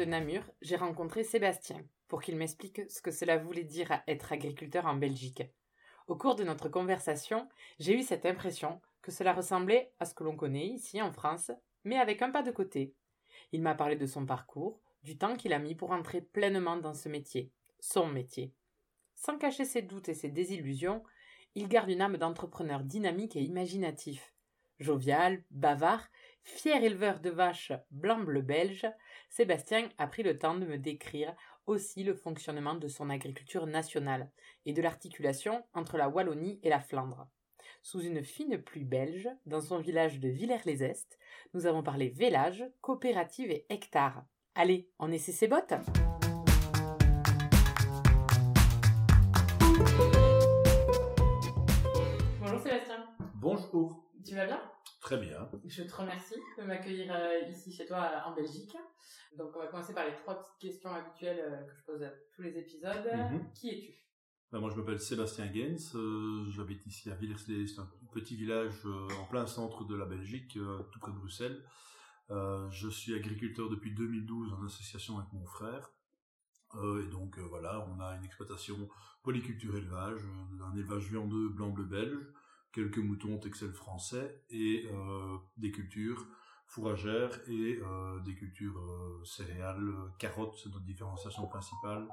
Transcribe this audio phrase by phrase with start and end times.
[0.00, 4.32] De Namur, j'ai rencontré Sébastien pour qu'il m'explique ce que cela voulait dire à être
[4.32, 5.42] agriculteur en Belgique.
[6.06, 7.46] Au cours de notre conversation,
[7.78, 11.50] j'ai eu cette impression que cela ressemblait à ce que l'on connaît ici en France,
[11.84, 12.94] mais avec un pas de côté.
[13.52, 16.94] Il m'a parlé de son parcours, du temps qu'il a mis pour entrer pleinement dans
[16.94, 18.54] ce métier, son métier.
[19.16, 21.02] Sans cacher ses doutes et ses désillusions,
[21.54, 24.32] il garde une âme d'entrepreneur dynamique et imaginatif.
[24.78, 26.08] Jovial, bavard,
[26.42, 28.86] fier éleveur de vaches blanc-bleu belge,
[29.28, 31.34] Sébastien a pris le temps de me décrire
[31.66, 34.30] aussi le fonctionnement de son agriculture nationale
[34.66, 37.28] et de l'articulation entre la Wallonie et la Flandre.
[37.82, 41.18] Sous une fine pluie belge, dans son village de Villers-les-Est,
[41.54, 44.24] nous avons parlé vélage, coopérative et hectare.
[44.54, 45.74] Allez, on essaie ses bottes
[52.40, 53.06] Bonjour Sébastien.
[53.36, 54.09] Bonjour.
[54.30, 54.62] Tu vas bien
[55.00, 55.50] Très bien.
[55.66, 58.76] Je te remercie de m'accueillir euh, ici chez toi en Belgique.
[59.36, 62.10] Donc on va commencer par les trois petites questions habituelles euh, que je pose à
[62.32, 63.10] tous les épisodes.
[63.12, 63.52] Mhm.
[63.54, 63.92] Qui es-tu?
[64.52, 65.96] Ben, moi, je m'appelle Sébastien Gens.
[65.96, 68.86] euh, J'habite ici à villers c'est un petit village
[69.20, 70.52] en plein centre de la Belgique,
[70.92, 71.64] tout près de Bruxelles.
[72.28, 75.90] Je suis agriculteur depuis 2012 en association avec mon frère.
[76.76, 78.88] Et donc voilà, on a une exploitation
[79.24, 80.20] polyculture élevage,
[80.62, 82.32] un élevage viandeux blanc-bleu belge,
[82.72, 86.26] quelques moutons Texel français et euh, des cultures
[86.66, 92.06] fourragères et euh, des cultures euh, céréales, carottes, c'est notre différenciation principale.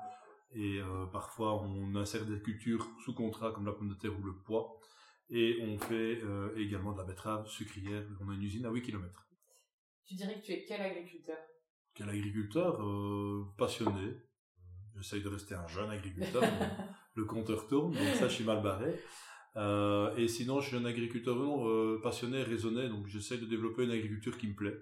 [0.54, 0.80] Et
[1.12, 4.80] parfois, on insère des cultures sous contrat comme la pomme de terre ou le pois.
[5.30, 6.22] Et on fait
[6.56, 8.06] également de la betterave sucrière.
[8.22, 9.28] On a une usine à 8 km.
[10.08, 11.38] Tu dirais que tu es quel agriculteur?
[11.94, 12.82] Quel agriculteur?
[12.82, 14.16] Euh, passionné.
[14.96, 16.42] J'essaye de rester un jeune agriculteur.
[16.62, 16.68] mais
[17.16, 18.96] le compteur tourne, donc ça, je suis mal barré.
[19.58, 23.84] Euh, et sinon, je suis un agriculteur non, euh, passionné, raisonné, donc j'essaie de développer
[23.84, 24.78] une agriculture qui me plaît.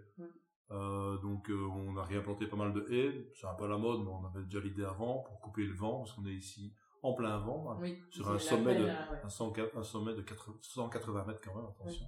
[0.72, 3.30] Euh, donc, on a réimplanté pas mal de haies.
[3.34, 5.74] C'est un peu à la mode, mais on avait déjà l'idée avant pour couper le
[5.74, 6.74] vent, parce qu'on est ici
[7.06, 8.00] en plein vent, hein, Oui.
[8.10, 9.22] sur un sommet de, belle, euh, ouais.
[9.24, 12.06] un, 100 un sommet de 80 180 mètres quand même, attention.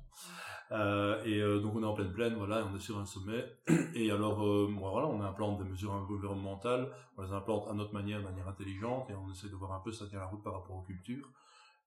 [0.71, 3.05] Euh, et euh, donc on est en pleine plaine, voilà, et on est sur un
[3.05, 3.45] sommet.
[3.93, 8.19] Et alors, euh, voilà, on implante des mesures environnementales, on les implante à notre manière,
[8.19, 10.53] de manière intelligente, et on essaie de voir un peu ça tient la route par
[10.53, 11.29] rapport aux cultures.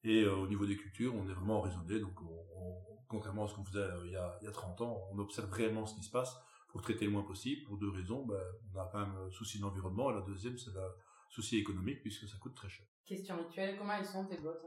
[0.04, 2.76] Et euh, au niveau des cultures, on est vraiment raisonné, donc on- on-
[3.08, 5.18] contrairement à ce qu'on faisait euh, il, y a, il y a 30 ans, on
[5.18, 6.34] observe réellement ce qui se passe
[6.68, 8.24] pour traiter le moins possible, pour deux raisons.
[8.26, 8.38] Ben,
[8.74, 10.80] on a quand même le souci d'environnement, et la deuxième, c'est le
[11.28, 12.86] souci économique, puisque ça coûte très cher.
[13.06, 14.64] Question rituelle, comment elles sont tes bottes?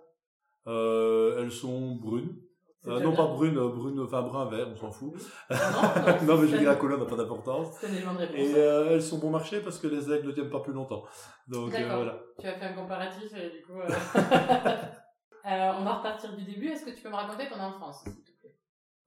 [0.67, 2.37] Euh, elles sont brunes.
[2.85, 5.13] Euh, non, pas brunes, euh, brunes, enfin brun vert, on s'en fout.
[5.49, 7.81] Ah non, non, mais je dis la couleur n'a pas d'importance.
[7.81, 8.19] Un.
[8.33, 11.05] Et euh, elles sont bon marché parce que les aigles ne tiennent pas plus longtemps.
[11.47, 11.95] Donc euh, D'accord.
[11.95, 12.21] voilà.
[12.41, 13.79] Tu as fait un comparatif et du coup.
[15.45, 16.67] euh, on va repartir du début.
[16.67, 18.55] Est-ce que tu peux me raconter ton enfance, s'il te plaît?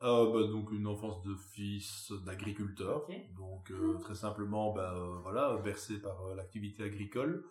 [0.02, 3.06] Euh, bah, donc une enfance de fils d'agriculteur.
[3.36, 7.44] Donc euh, très simplement, bah, voilà, bercé par l'activité agricole.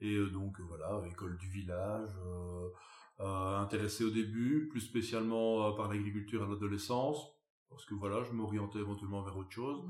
[0.00, 2.10] Et donc voilà, école du village.
[3.18, 7.18] intéressé au début, plus spécialement par l'agriculture à l'adolescence,
[7.70, 9.82] parce que voilà, je m'orientais éventuellement vers autre chose.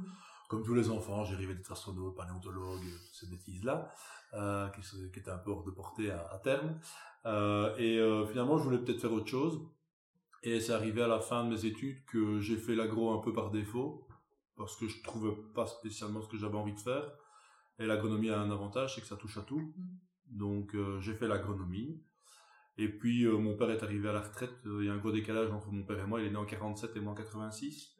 [0.48, 3.90] comme tous les enfants, j'ai rêvé d'être astronaute, paléontologue, ces bêtises-là,
[4.34, 4.82] euh, qui,
[5.12, 6.78] qui étaient un peu hors de portée à, à terme.
[7.26, 9.60] Euh, et euh, finalement, je voulais peut-être faire autre chose.
[10.42, 13.32] Et c'est arrivé à la fin de mes études que j'ai fait l'agro un peu
[13.32, 14.06] par défaut,
[14.56, 17.10] parce que je trouvais pas spécialement ce que j'avais envie de faire.
[17.78, 19.74] Et l'agronomie a un avantage, c'est que ça touche à tout.
[20.26, 22.00] Donc euh, j'ai fait l'agronomie.
[22.76, 24.54] Et puis euh, mon père est arrivé à la retraite.
[24.64, 26.20] Il y a un gros décalage entre mon père et moi.
[26.20, 27.90] Il est né en 47 et moi en 86.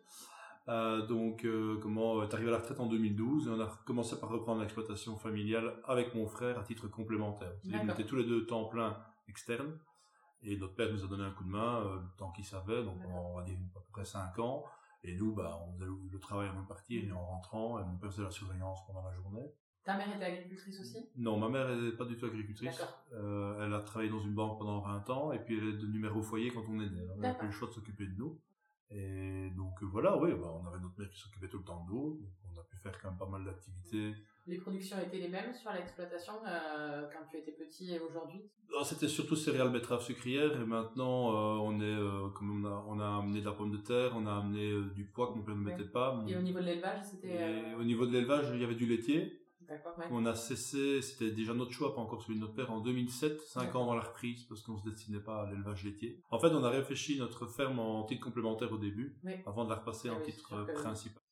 [0.66, 1.46] Euh, donc,
[1.82, 5.16] comment est arrivé à la retraite en 2012 et on a commencé par reprendre l'exploitation
[5.18, 7.52] familiale avec mon frère à titre complémentaire.
[7.64, 7.90] D'accord.
[7.90, 8.96] était tous les deux temps plein
[9.28, 9.78] externe
[10.44, 12.84] et notre père nous a donné un coup de main euh, le temps qu'il savait,
[12.84, 14.64] donc on va dire à peu près 5 ans.
[15.02, 17.96] Et nous, bah, on faisait le, travail avant de partir et en rentrant, et mon
[17.96, 19.52] père faisait la surveillance pendant la journée.
[19.84, 21.10] Ta mère était agricultrice aussi?
[21.16, 22.82] Non, ma mère n'est pas du tout agricultrice.
[23.12, 25.98] Euh, elle a travaillé dans une banque pendant 20 ans et puis elle est devenue
[25.98, 27.06] mère au foyer quand on est né.
[27.12, 27.40] On n'a D'accord.
[27.40, 28.40] pas eu le choix de s'occuper de nous.
[28.90, 31.84] Et donc euh, voilà, oui, bah, on avait notre mère qui s'occupait tout le temps
[31.84, 32.18] de nous.
[32.18, 34.14] Donc on a pu faire quand même pas mal d'activités.
[34.46, 38.42] Les productions étaient les mêmes sur l'exploitation euh, quand tu étais petit et aujourd'hui?
[38.70, 42.84] Alors, C'était surtout céréales, betteraves, sucrières et maintenant euh, on est, euh, comme on a,
[42.88, 45.44] on a amené de la pomme de terre, on a amené du pois que mon
[45.44, 45.72] père ne Ouais.
[45.72, 46.22] mettait pas.
[46.28, 47.74] Et au niveau de l'élevage, c'était.
[47.78, 49.40] Au niveau de l'élevage, il y avait du laitier.
[49.62, 50.04] D'accord, ouais.
[50.10, 53.40] On a cessé, c'était déjà notre choix, pas encore celui de notre père, en 2007,
[53.40, 56.20] cinq ans avant la reprise, parce qu'on se destinait pas à l'élevage laitier.
[56.30, 59.32] En fait, on a réfléchi notre ferme en titre complémentaire au début, Oui.
[59.46, 61.22] avant de la repasser Ah en oui, titre principal.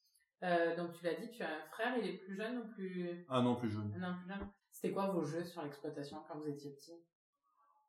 [0.43, 3.25] Euh, donc tu l'as dit, tu as un frère, il est plus jeune ou plus...
[3.29, 3.93] Un an plus jeune.
[4.01, 7.01] Un an plus jeune C'était quoi vos jeux sur l'exploitation quand vous étiez petit?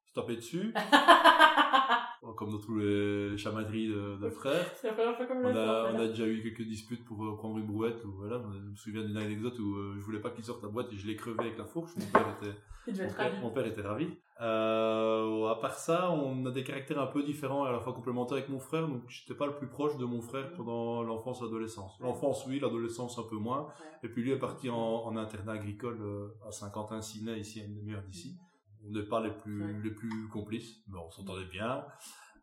[0.05, 0.71] Se taper dessus,
[2.37, 4.65] comme dans tous les chamailleries de, de frères.
[4.75, 7.23] C'est la première fois qu'on On a, en on a déjà eu quelques disputes pour
[7.25, 8.03] euh, prendre une brouette.
[8.05, 8.41] Ou, voilà.
[8.53, 10.97] Je me souviens d'une anecdote où euh, je voulais pas qu'il sorte la boîte et
[10.97, 11.91] je l'ai crevé avec la fourche.
[11.97, 12.55] Mon père était,
[12.87, 13.39] Il mon père, ravi.
[13.41, 14.07] mon père était ravi.
[14.41, 15.22] Euh,
[15.63, 18.49] part ça, on a des caractères un peu différents et à la fois complémentaires avec
[18.49, 18.87] mon frère.
[18.87, 21.99] Donc, j'étais pas le plus proche de mon frère pendant l'enfance et l'adolescence.
[21.99, 23.67] L'enfance, oui, l'adolescence un peu moins.
[24.03, 27.75] Et puis lui est parti en, en internat agricole euh, à Saint-Quentin-Sinet, ici à une
[27.75, 28.37] demi-heure d'ici.
[28.85, 29.81] On n'est pas les plus, Ouais.
[29.83, 31.85] les plus complices, mais on s'entendait bien.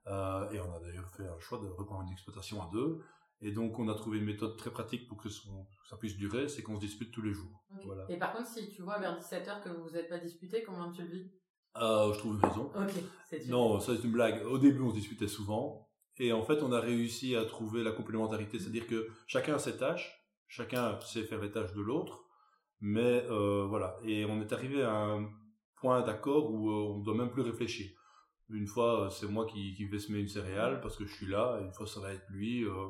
[0.07, 3.01] Euh, et on a d'ailleurs fait un choix de reprendre une exploitation à deux.
[3.43, 6.49] Et donc on a trouvé une méthode très pratique pour que son- ça puisse durer,
[6.49, 7.63] c'est qu'on se dispute tous les jours.
[7.85, 8.05] Voilà.
[8.11, 10.91] Et par contre, si tu vois vers 17h que vous vous êtes pas disputé, comment
[10.93, 11.31] tu le vis?
[11.77, 12.71] Euh, je trouve une raison.
[13.49, 14.45] Non, ça c'est une blague.
[14.47, 15.89] Au début, on se disputait souvent.
[16.19, 18.59] Et en fait, on a réussi à trouver la complémentarité.
[18.59, 22.25] C'est-à-dire que chacun a ses tâches, chacun sait faire les tâches de l'autre.
[22.81, 23.97] Mais euh, voilà.
[24.05, 25.29] Et on est arrivé à un
[25.77, 27.91] point d'accord où euh, on ne doit même plus réfléchir.
[28.51, 31.27] Une fois, euh, c'est moi qui, qui vais semer une céréale parce que je suis
[31.27, 31.59] là.
[31.61, 32.65] Et une fois, ça va être lui.
[32.65, 32.89] euh,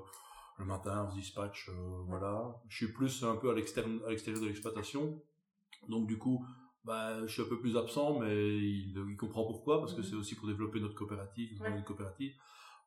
[0.59, 1.71] le matin, on se dispatche.
[1.71, 2.61] euh, voilà.
[2.69, 5.23] Je suis plus un peu à l'extérieur de l'exploitation.
[5.89, 6.45] Donc du coup,
[6.85, 10.07] bah, je suis un peu plus absent, mais il, il comprend pourquoi, parce que Mhm.
[10.07, 11.83] c'est aussi pour développer notre coopérative, Ouais.
[11.87, 12.35] coopérative,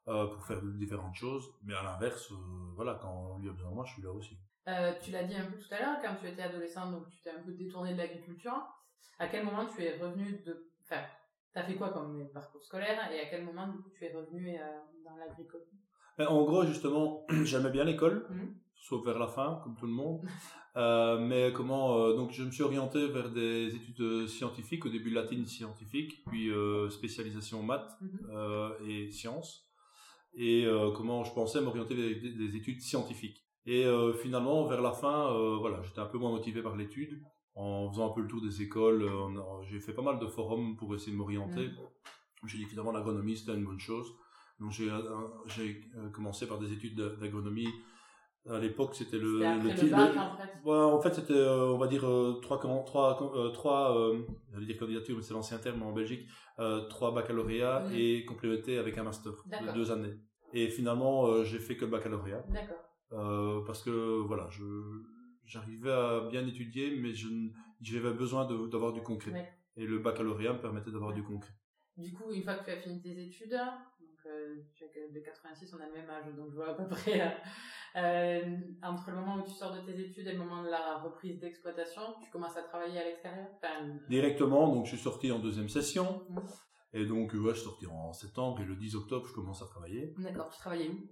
[0.08, 1.46] euh, pour faire différentes choses.
[1.64, 2.36] Mais à l'inverse, euh,
[2.76, 4.38] voilà, quand lui a besoin de moi, je suis là aussi.
[4.68, 7.22] Euh, tu l'as dit un peu tout à l'heure, quand tu étais adolescent, donc tu
[7.22, 8.64] t'es un peu détourné de l'agriculture.
[9.20, 10.72] À quel moment tu es revenu de...
[10.84, 11.02] Enfin,
[11.54, 14.58] t'as fait quoi comme parcours scolaire et à quel moment, du coup, tu es revenu
[14.58, 15.66] euh, dans l'agricole?
[16.18, 18.56] Mais en gros, justement, j'aimais bien l'école, Mhm.
[18.76, 20.22] sauf vers la fin, comme tout le monde.
[20.76, 25.12] Euh, mais comment euh, Donc, je me suis orienté vers des études scientifiques, au début
[25.12, 28.20] latine scientifique, puis euh, spécialisation maths Mhm.
[28.32, 29.68] euh, et sciences.
[30.36, 30.66] Et
[30.96, 33.46] comment je pensais m'orienter vers des, des études scientifiques.
[33.68, 33.86] Et
[34.24, 37.22] finalement, vers la fin, voilà, j'étais un peu moins motivé par l'étude.
[37.54, 39.08] En faisant un peu le tour des écoles,
[39.70, 41.70] j'ai fait pas mal de forums pour essayer de m'orienter.
[42.48, 44.12] J'ai dit finalement l'agronomie c'était une bonne chose.
[44.60, 44.90] Donc j'ai
[45.56, 47.70] j'ai commencé par des études d'a- d'agronomie.
[48.50, 50.50] À l'époque, c'était le, le bac, en fait.
[50.66, 54.66] Ouais, en fait, c'était, euh, on va dire, euh, trois, trois, euh, trois euh, j'allais
[54.66, 56.28] dire candidatures, mais c'est l'ancien terme en Belgique,
[56.60, 57.96] euh, trois baccalauréats Mhm.
[57.96, 59.32] et complétés avec un master
[59.62, 60.14] de deux années.
[60.52, 63.64] Et finalement, euh, j'ai fait que le baccalauréat, D'accord.
[63.66, 64.64] parce que, voilà, je,
[65.46, 67.28] j'arrivais à bien étudier, mais je,
[67.82, 69.32] j'avais besoin de- d'avoir du concret.
[69.32, 69.50] Ouais.
[69.78, 71.16] Et le baccalauréat me permettait d'avoir Ouais.
[71.16, 71.54] du concret.
[71.98, 73.56] Du coup, une fois que tu as fini tes études,
[74.30, 77.22] donc euh, de 86, on a le même âge, donc je vois à peu près.
[77.22, 77.30] euh,
[77.96, 80.98] euh, entre le moment où tu sors de tes études et le moment de la
[80.98, 85.40] reprise d'exploitation, tu commences à travailler à l'extérieur enfin, Directement, donc je suis sorti en
[85.40, 86.26] deuxième session.
[86.30, 86.42] Mhm.
[86.96, 89.62] Et donc, euh, ouais, je suis sorti en septembre et le 10 octobre, je commence
[89.62, 90.14] à travailler.
[90.18, 90.94] D'accord, tu travaillais où?
[90.94, 91.06] Euh,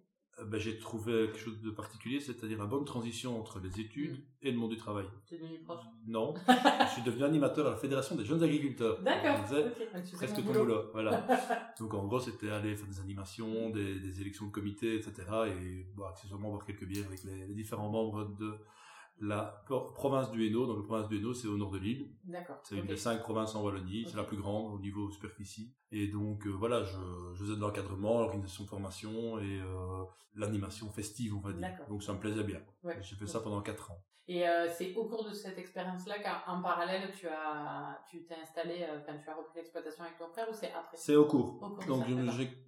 [0.45, 4.17] ben, j'ai trouvé quelque chose de particulier, c'est-à-dire la bonne transition entre les études Mhm.
[4.43, 5.05] et le monde du travail.
[5.27, 6.33] Tu es devenu prof Non,
[6.87, 9.01] je suis devenu animateur à la Fédération des jeunes agriculteurs.
[9.01, 9.37] D'accord.
[9.39, 10.59] On disait, ok, donc tu fais presque ton boulot.
[10.63, 10.81] boulot.
[10.93, 11.27] Voilà.
[11.79, 15.13] Donc en gros, c'était aller faire des animations, des, des élections de comité, etc.
[15.47, 18.53] Et bon, accessoirement boire quelques bières avec les, les différents membres de
[19.21, 20.65] la pro- province du Hainaut.
[20.67, 22.09] Donc la province du Hainaut, c'est au nord de l'île.
[22.25, 22.57] D'accord.
[22.63, 24.05] C'est une des cinq provinces en Wallonie.
[24.07, 25.73] C'est la plus grande au niveau superficie.
[25.91, 26.97] Et donc euh, voilà, je,
[27.35, 30.03] je faisais de l'encadrement, l'organisation de formation et euh,
[30.35, 31.61] l'animation festive, on va dire.
[31.89, 32.61] Donc ça me plaisait bien.
[32.83, 32.97] Ouais.
[33.01, 34.03] J'ai fait ça pendant quatre ans.
[34.27, 38.85] Et euh, c'est au cours de cette expérience-là qu'en parallèle, tu as, tu t'es installé,
[39.05, 40.95] quand tu as repris l'exploitation avec ton frère ou c'est après?
[40.95, 41.55] C'est au cours.
[41.61, 42.05] Au cours de Donc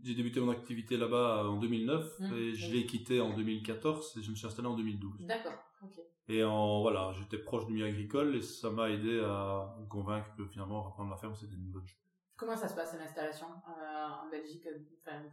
[0.01, 4.23] j'ai débuté mon activité là-bas en 2009 Mmh, et je l'ai quitté en 2014 et
[4.23, 5.25] je me suis installé en 2012.
[5.25, 6.01] D'accord, ok.
[6.29, 10.33] Et en voilà, j'étais proche du milieu agricole et ça m'a aidé à me convaincre
[10.37, 11.99] que finalement reprendre la ferme c'était une bonne chose.
[12.37, 14.67] Comment ça se passe l'installation euh, en Belgique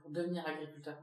[0.03, 0.97] pour devenir agriculteur?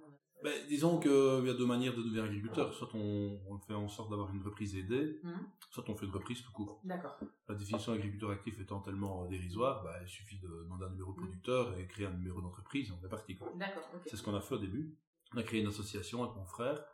[0.44, 1.10] Ben, disons qu'il
[1.48, 2.72] y a deux manières de devenir agriculteur.
[2.72, 5.48] Soit on, on fait en sorte d'avoir une reprise aidée, Mhm.
[5.72, 6.80] soit on fait une reprise tout court.
[6.84, 7.18] D'accord.
[7.50, 11.14] La définition d'agriculteur actif étant tellement euh, dérisoire, ben, il suffit de demander un numéro
[11.14, 13.36] de producteur et créer un numéro d'entreprise on est parti.
[13.56, 13.90] D'accord.
[14.06, 14.96] C'est ce qu'on a fait au début.
[15.34, 16.86] On a créé une association avec mon frère,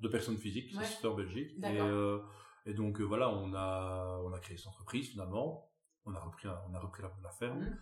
[0.00, 1.06] de personnes physiques, ça Ouais.
[1.12, 1.52] en Belgique.
[1.62, 2.18] Et, euh,
[2.66, 5.70] et donc euh, voilà, on a, on a créé cette entreprise finalement.
[6.04, 7.60] On a repris, on a repris la, la ferme.
[7.60, 7.78] Mhm.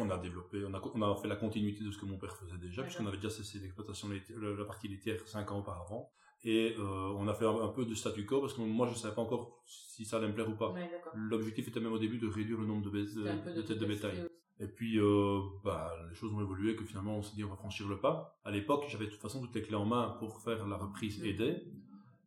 [0.00, 2.36] On a développé, on a, on a fait la continuité de ce que mon père
[2.36, 6.10] faisait déjà, puisqu'on avait déjà cessé l'exploitation la, la partie laitière cinq ans auparavant.
[6.44, 8.92] Et euh, on a fait un, un peu de statu quo parce que moi je
[8.92, 10.70] ne savais pas encore si ça allait me plaire ou pas.
[10.72, 10.90] Ouais.
[11.14, 14.24] L'objectif était même au début de réduire le nombre de, têtes de bétail.
[14.60, 17.56] Et puis, euh, bah, les choses ont évolué, que finalement, on s'est dit, on va
[17.56, 18.38] franchir le pas.
[18.44, 21.18] À l'époque, j'avais de toute façon toutes les clés en main pour faire la reprise
[21.20, 21.26] Mhm.
[21.26, 21.62] aidée,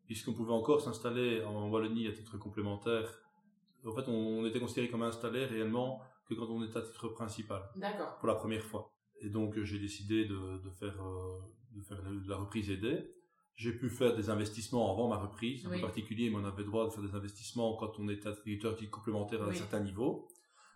[0.06, 3.22] puisqu'on pouvait encore s'installer en Wallonie à titre complémentaire
[3.88, 7.62] En fait, on, était considéré comme installé réellement que quand on était à titre principal.
[7.76, 8.18] D'accord.
[8.18, 8.92] Pour la première fois.
[9.22, 10.98] Et donc, j'ai décidé de, de faire,
[11.72, 13.12] de faire de la reprise aidée.
[13.54, 15.68] J'ai pu faire des investissements avant ma reprise.
[15.68, 18.76] En particulier, mais on avait le droit de faire des investissements quand on était attributeur
[18.90, 20.28] complémentaire à un certain niveau.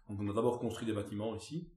[0.09, 1.71] Donc, on a d'abord construit des bâtiments ici.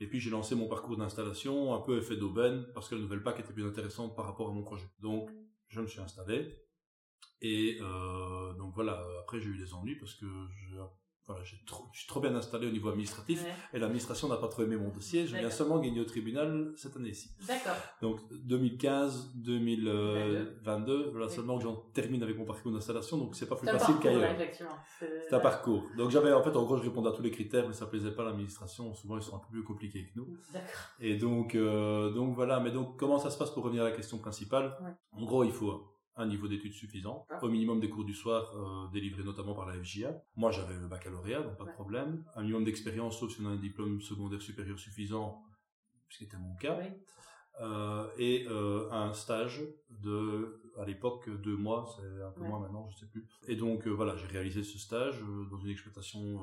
[0.00, 3.22] Et puis, j'ai lancé mon parcours d'installation, un peu effet d'aubaine, parce que la nouvelle
[3.22, 4.88] PAC était plus intéressante par rapport à mon projet.
[5.00, 5.30] Donc,
[5.68, 6.64] je me suis installé.
[7.40, 10.24] Et euh, donc voilà, après j'ai eu des ennuis parce que
[11.26, 14.62] voilà, trop, je suis trop bien installé au niveau administratif et l'administration n'a pas trop
[14.62, 15.26] aimé mon dossier.
[15.26, 17.30] Je viens seulement gagner au tribunal cette année-ci.
[17.46, 17.76] D'accord.
[18.02, 23.56] Donc 2015, 2022, voilà seulement que j'en termine avec mon parcours d'installation, donc c'est pas
[23.56, 24.36] plus facile qu'ailleurs.
[24.98, 25.84] C'est un parcours.
[25.96, 28.12] Donc j'avais en fait en gros je répondais à tous les critères, mais ça plaisait
[28.12, 28.92] pas à l'administration.
[28.94, 30.28] Souvent ils sont un peu plus compliqués que nous.
[30.52, 30.68] D'accord.
[31.00, 32.60] Et donc euh, donc voilà.
[32.60, 34.76] Mais donc comment ça se passe pour revenir à la question principale?
[35.12, 37.38] En gros il faut un niveau d'études suffisant, ah.
[37.42, 40.14] au minimum des cours du soir euh, délivrés notamment par la FJA.
[40.36, 42.24] Moi, j'avais le baccalauréat, donc pas de problème.
[42.36, 45.42] Un minimum d'expérience, sauf si on a un diplôme secondaire supérieur suffisant,
[46.08, 46.78] ce qui était mon cas.
[47.60, 52.88] Euh, et euh, un stage de, à l'époque, deux mois, c'est un peu moins maintenant,
[52.90, 53.28] je sais plus.
[53.48, 56.40] Et donc, voilà, j'ai réalisé ce stage dans une exploitation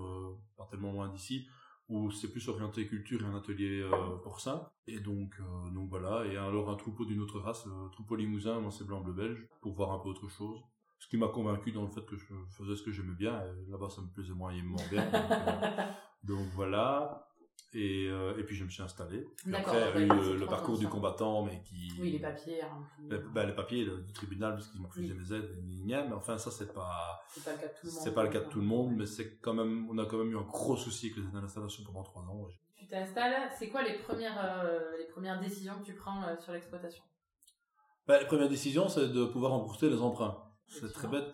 [0.57, 1.47] pas tellement loin d'ici,
[1.91, 4.65] où c'est plus orienté culture et un atelier euh, porcin.
[4.87, 8.61] Et donc, euh, donc voilà, et alors un troupeau d'une autre race, euh, troupeau limousin,
[8.61, 10.57] moi c'est blanc-bleu belge, pour voir un peu autre chose.
[10.99, 13.89] Ce qui m'a convaincu dans le fait que je faisais ce que j'aimais bien, là-bas
[13.89, 15.03] ça me plaisait moyennement bien.
[15.03, 15.19] donc,
[16.23, 17.27] donc voilà,
[17.73, 19.25] et, euh, et puis je me suis installé.
[19.53, 21.91] après, il y a eu le, parcours du combattant, mais qui.
[21.99, 22.61] Oui, les papiers.
[22.61, 26.51] Hein, ben, les papiers du tribunal, parce qu'ils m'ont refusé mes aides, mais enfin, ça,
[26.51, 27.21] c'est pas.
[27.29, 28.01] C'est pas le cas de tout le monde.
[28.03, 30.17] C'est pas le cas de tout le monde, mais c'est quand même, on a quand
[30.17, 32.45] même eu un gros souci avec les l'installation pendant trois ans.
[32.77, 36.51] Tu t'installes, c'est quoi les premières, euh, les premières décisions que tu prends euh, sur
[36.51, 37.03] l'exploitation?
[38.07, 40.43] Ben, Les premières décisions, c'est de pouvoir rembourser les emprunts.
[40.67, 41.27] C'est très bête,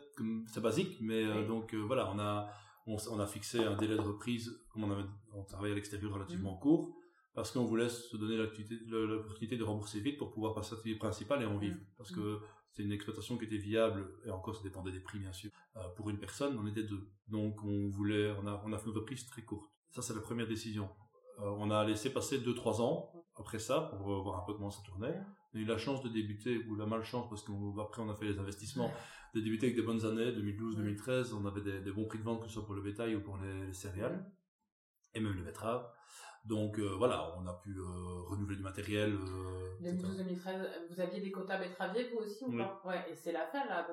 [0.47, 2.49] c'est basique, mais donc voilà, on a
[2.87, 5.03] on, a fixé un délai de reprise, comme on, avait,
[5.33, 6.59] on travaillait à l'extérieur relativement mm.
[6.59, 6.95] court,
[7.35, 11.43] parce qu'on voulait se donner l'opportunité de rembourser vite pour pouvoir passer à l'activité principale
[11.43, 11.75] et en vivre.
[11.75, 11.85] Mm.
[11.97, 12.39] Parce que
[12.71, 15.51] c'est une exploitation qui était viable, et encore ça dépendait des prix bien sûr.
[15.75, 17.09] Euh, pour une personne, on était deux.
[17.27, 19.69] Donc on voulait, on a, on a fait une reprise très courte.
[19.91, 20.89] Ça c'est la première décision.
[21.39, 24.71] Euh, on a laissé passer deux trois ans après ça pour voir un peu comment
[24.71, 25.19] ça tournait.
[25.57, 28.25] On a eu la chance de débuter, ou la malchance, parce qu'après on a fait
[28.25, 28.91] les investissements
[29.33, 32.47] de débuter avec des bonnes années, 2012-2013, on avait des, bons prix de vente, que
[32.47, 34.25] ce soit pour le bétail ou pour les, céréales,
[35.13, 35.87] et même les betteraves.
[36.45, 37.83] Donc euh, voilà, on a pu euh,
[38.29, 39.17] renouveler du matériel.
[39.83, 42.81] 2012-2013, euh, vous aviez des quotas betteraviers vous aussi ou pas?
[42.85, 43.85] Ouais, et c'est la fin là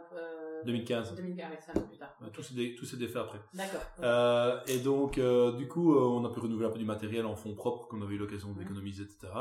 [0.65, 1.17] 2015.
[1.17, 2.17] 2015, ça plus tard.
[2.33, 3.41] Tout s'est défait après.
[3.55, 4.63] D'accord.
[4.69, 5.19] et donc
[5.57, 8.15] du coup, on a pu renouveler un peu du matériel en fonds propres qu'on avait
[8.15, 9.33] eu l'occasion d'économiser, etc.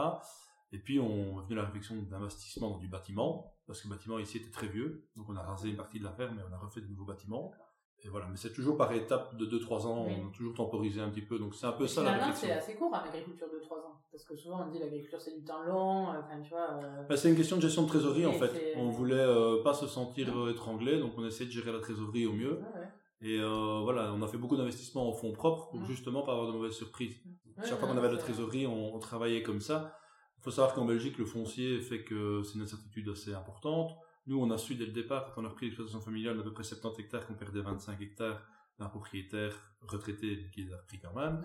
[0.74, 3.94] Et puis on est venu à la réflexion d'investissement dans du bâtiment, parce que le
[3.94, 6.42] bâtiment ici était très vieux, donc on a rasé une partie de la ferme et
[6.50, 7.54] on a refait de nouveaux bâtiments.
[8.06, 11.10] Et voilà, mais c'est toujours par étapes de 2-3 ans, on a toujours temporisé un
[11.10, 12.48] petit peu, donc c'est un peu ça la réflexion.
[12.48, 15.40] c'est assez court en agriculture de 3 ans, parce que souvent on dit l'agriculture c'est
[15.40, 16.72] du temps long, euh, enfin tu vois...
[16.84, 19.74] Euh, bah, c'est une question de gestion de trésorerie en fait, on voulait euh, pas
[19.74, 22.60] se sentir étranglé, donc on essayait de gérer la trésorerie au mieux.
[23.22, 26.52] Et voilà, on a fait beaucoup d'investissements en fonds propres pour justement pas avoir de
[26.52, 27.16] mauvaises surprises.
[27.64, 29.96] Chaque fois qu'on avait de la trésorerie, on, travaillait comme ça.
[30.44, 33.98] Il faut savoir qu'en Belgique, le foncier fait que c'est une incertitude assez importante.
[34.28, 36.52] Nous, on a su dès le départ, quand on a repris l'exploitation familiale d'à peu
[36.52, 38.42] près 70 hectares, qu'on perdait 25 hectares
[38.78, 41.42] d'un propriétaire retraité qui les a repris quand même,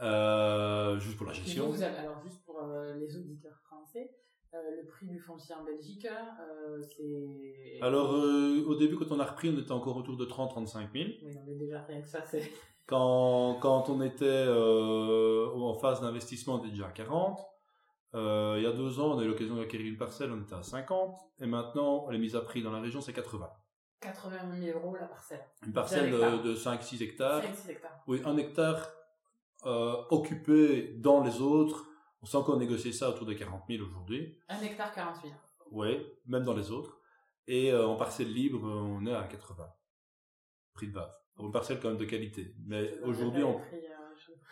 [0.00, 1.64] euh, juste pour la gestion.
[1.64, 4.10] alors, juste pour euh, les auditeurs français,
[4.54, 6.06] euh, le prix du foncier en Belgique,
[6.96, 7.78] c'est...
[7.82, 11.10] Alors, au début, quand on a repris, on était encore autour de 30-35 000.
[11.24, 12.50] Oui, mais déjà, rien que ça, c'est...
[12.86, 17.49] Quand, quand on était en phase d'investissement, on était déjà à 40.
[18.14, 20.54] Euh, il y a deux ans, on a eu l'occasion d'acquérir une parcelle, on était
[20.54, 23.48] à 50, et maintenant, les mises à prix dans la région, c'est 80.
[24.00, 25.44] 80 000 euros la parcelle.
[25.66, 27.42] Une parcelle de, 5-6 hectares.
[27.42, 28.02] 5-6 hectares.
[28.06, 28.88] Oui, un hectare
[29.66, 31.86] euh, occupé dans les autres.
[32.22, 34.38] On sait encore négocier ça autour de 40 000 aujourd'hui.
[34.48, 35.34] Un hectare 40 000.
[35.70, 36.98] Oui, même dans les autres.
[37.46, 39.66] Et euh, en parcelle libre, on est à 80.
[40.72, 41.12] Prix de base.
[41.34, 42.54] Pour une parcelle quand même de qualité.
[42.66, 43.60] Mais aujourd'hui, on...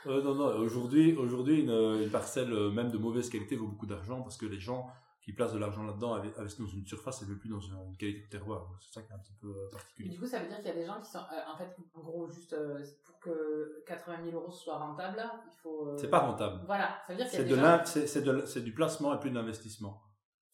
[0.07, 4.23] Euh, non, non, aujourd'hui, aujourd'hui, une, parcelle euh, même de mauvaise qualité vaut beaucoup d'argent
[4.23, 4.89] parce que les gens
[5.23, 8.25] qui placent de l'argent là-dedans investissent dans une surface et même plus dans une, qualité
[8.25, 8.71] de terroir.
[8.81, 10.11] C'est ça qui est un petit peu euh, particulier.
[10.11, 12.01] du coup, ça veut dire qu'il y a des gens qui sont, en fait, en
[12.01, 12.57] gros, juste
[13.05, 15.95] pour que 80 000 euros soit rentable, il faut.
[15.97, 16.63] C'est pas rentable.
[16.67, 18.47] Voilà, ça veut dire qu'il y a des gens...
[18.47, 20.03] c'est, du placement et plus de l'investissement.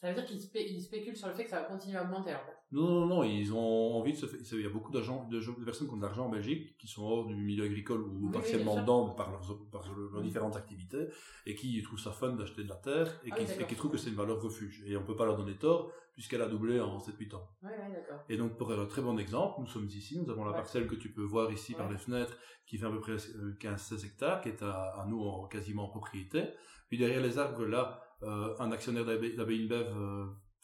[0.01, 2.41] Ça veut dire qu'ils spéculent sur le fait que ça va continuer à augmenter en
[2.41, 2.57] fait.
[2.75, 4.41] Non, non, non, ils ont envie de se faire.
[4.53, 6.89] Il y a beaucoup d'agents, de, de personnes qui ont de l'argent en Belgique, qui
[6.89, 11.07] sont hors du milieu agricole ou Oui, partiellement dedans par leurs, par leurs différentes activités,
[11.47, 13.63] et qui trouvent ça fun d'acheter de la terre, et Ah qui, oui, d'accord.
[13.63, 14.83] et qui trouvent que c'est une valeur refuge.
[14.87, 17.49] Et on peut pas leur donner tort, puisqu'elle a doublé en 7-8 ans.
[17.63, 18.25] Ouais, ouais, d'accord.
[18.29, 20.57] Et donc, pour un très bon exemple, nous sommes ici, nous avons la Ouais.
[20.57, 23.57] parcelle que tu peux voir ici par les fenêtres, qui fait à peu près euh,
[23.61, 26.43] 15-16 hectares, qui est à, à nous en, quasiment en propriété.
[26.89, 29.95] Puis derrière les arbres, là, euh, un actionnaire d'Abbaye InBev,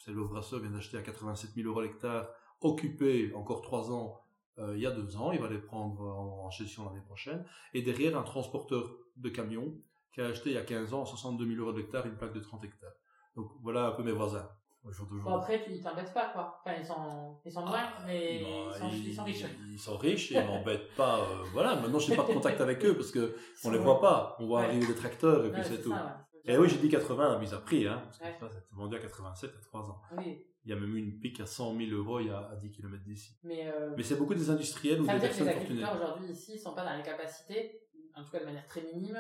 [0.03, 2.29] c'est le Brasseur, vient d'acheter à 87 000 euros l'hectare,
[2.61, 4.21] occupé encore 3 ans,
[4.59, 7.45] euh, il y a 2 ans, il va les prendre en, en gestion l'année prochaine.
[7.75, 8.85] Et derrière, un transporteur
[9.17, 9.75] de camions,
[10.13, 12.33] qui a acheté il y a 15 ans, à 62 000 euros l'hectare, une plaque
[12.35, 12.93] de 30 hectares.
[13.37, 14.49] Donc voilà un peu mes voisins,
[14.85, 16.61] au jour Bon, après, tu- ils t'embêtent pas, quoi.
[16.65, 19.45] Enfin, ils sont, ils sont loin, Ah, mais bah, ils, sont, ils sont riches.
[19.71, 21.21] Ils sont riches et ils m'embêtent pas.
[21.21, 23.79] euh, voilà, maintenant je n'ai pas de contact avec eux parce que Ils on les
[23.79, 24.37] voit pas.
[24.41, 24.67] On voit Ouais.
[24.67, 25.91] arriver des tracteurs et puis c'est tout.
[25.91, 26.30] ça, ouais.
[26.45, 28.37] Et oui, j'ai dit 80 à mise à prix, hein, parce que Ouais.
[28.41, 30.01] ça, c'était vendu à 87 à 3 ans.
[30.17, 32.49] Oui, Il y a même eu une pique à 100 000 euros il y a
[32.51, 33.39] à 10 km d'ici.
[33.45, 35.53] mais, euh, Mais c'est beaucoup des industriels ou ça des veut dire que personnes les
[35.55, 35.83] fortunées.
[35.85, 37.81] agriculteurs aujourd'hui ici sont pas dans les capacités,
[38.15, 39.19] en tout cas de manière très minime,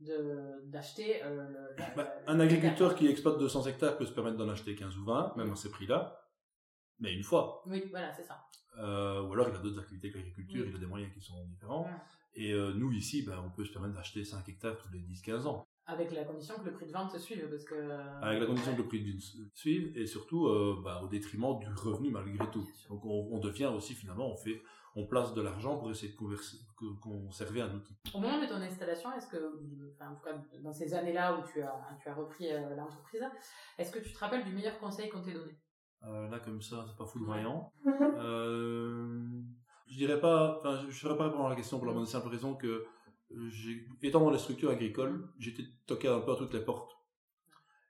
[0.00, 4.12] de d'acheter euh, le- la- Bah, la- un agriculteur qui exploite 200 hectares peut se
[4.12, 6.18] permettre d'en acheter 15 ou 20, même à ces prix-là,
[6.98, 7.62] mais une fois.
[7.66, 8.40] Oui, voilà, c'est ça.
[8.78, 10.70] Euh, ou alors il a d'autres activités que l'agriculture, Oui.
[10.70, 11.84] il a des moyens qui sont différents.
[11.84, 11.90] Ouais.
[12.34, 15.46] Et euh, nous ici, ben, on peut se permettre d'acheter 5 hectares tous les 10-15
[15.46, 15.66] ans.
[15.90, 17.74] Avec la condition que le prix de vente se suive, parce que...
[18.22, 19.20] Avec la condition que le prix d'une
[19.54, 22.66] suive et surtout euh, bah, au détriment du revenu malgré tout.
[22.88, 24.62] Donc on, on devient aussi finalement, on fait,
[24.94, 26.58] on place de l'argent pour essayer de converser-
[27.00, 27.94] conserver un outil.
[28.14, 29.36] Au moment de ton installation, est-ce que,
[29.94, 33.24] enfin, en tout cas, dans ces années-là où tu as, tu as repris euh, l'entreprise,
[33.78, 35.52] est-ce que tu te rappelles du meilleur conseil qu'on t'ait donné?
[36.04, 37.72] Euh, là comme ça, c'est pas foudroyant.
[37.86, 39.20] Euh,
[39.86, 42.06] je dirais pas, enfin, je ne ferai pas répondre à la question pour la bonne
[42.06, 42.86] simple raison que euh,
[44.02, 46.92] étant dans les structures agricoles, j'étais toqué un peu à toutes les portes.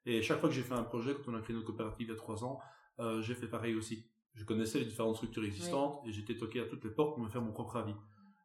[0.06, 2.10] Et chaque fois que j'ai fait un projet, quand on a créé notre coopérative il
[2.10, 2.58] y a trois ans,
[2.98, 4.06] euh, j'ai fait pareil aussi.
[4.34, 7.28] Je connaissais les différentes structures existantes et j'étais toqué à toutes les portes pour me
[7.28, 7.94] faire mon propre avis.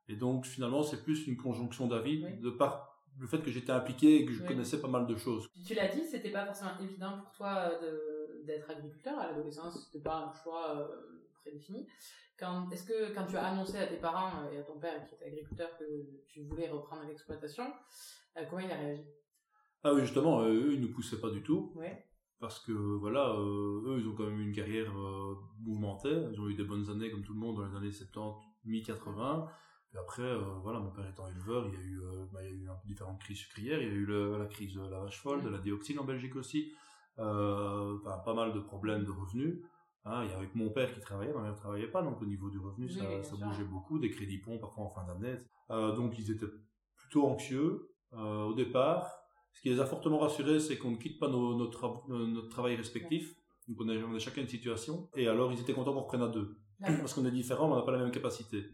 [0.09, 2.37] Et donc finalement, c'est plus une conjonction d'avis Oui.
[2.39, 4.47] de par le fait que j'étais impliqué et que je Oui.
[4.47, 5.47] connaissais pas mal de choses.
[5.65, 8.14] Tu l'as dit, c'était pas forcément évident pour toi euh, de-
[8.45, 10.87] d'être agriculteur à l'adolescence, c'était pas un choix euh,
[11.41, 11.87] prédéfini.
[12.37, 15.05] Quand, est-ce que quand tu as annoncé à tes parents euh, et à ton père
[15.07, 15.85] qui était agriculteur que
[16.27, 17.65] tu voulais reprendre l'exploitation,
[18.37, 19.05] euh, comment il a réagi?
[19.83, 21.71] Ah oui, justement, euh, eux, ils nous poussaient pas du tout.
[21.75, 22.03] Ouais.
[22.39, 26.27] parce que voilà, euh, eux, ils ont quand même eu une carrière euh, mouvementée.
[26.31, 29.47] Ils ont eu des bonnes années, comme tout le monde, dans les années 70, mi-80.
[29.89, 32.49] Puis après, euh, voilà, mon père étant éleveur, il y a eu, euh, bah, il
[32.49, 33.81] y a eu un peu différentes crises sucrières.
[33.81, 36.03] Il y a eu le- la crise de la vache folle, de la dioxine en
[36.03, 36.73] Belgique aussi.
[37.19, 39.61] Euh, pas mal de problèmes de revenus.
[40.03, 42.21] Hein, il y avait que mon père qui travaillait, ma mère ne travaillait pas, donc
[42.21, 45.37] au niveau du revenu, Oui, ça, bougeait beaucoup, des crédits ponts parfois en fin d'année.
[45.71, 46.45] Euh, donc ils étaient
[46.95, 49.09] plutôt anxieux euh, au départ.
[49.53, 52.75] Ce qui les a fortement rassurés, c'est qu'on ne quitte pas nos, nos- notre travail
[52.75, 53.33] respectif.
[53.67, 55.09] Donc on a, on a chacun une situation.
[55.15, 56.55] Et alors ils étaient contents qu'on reprenne à deux.
[56.99, 58.65] Parce qu'on est différents, mais on n'a pas la même capacité.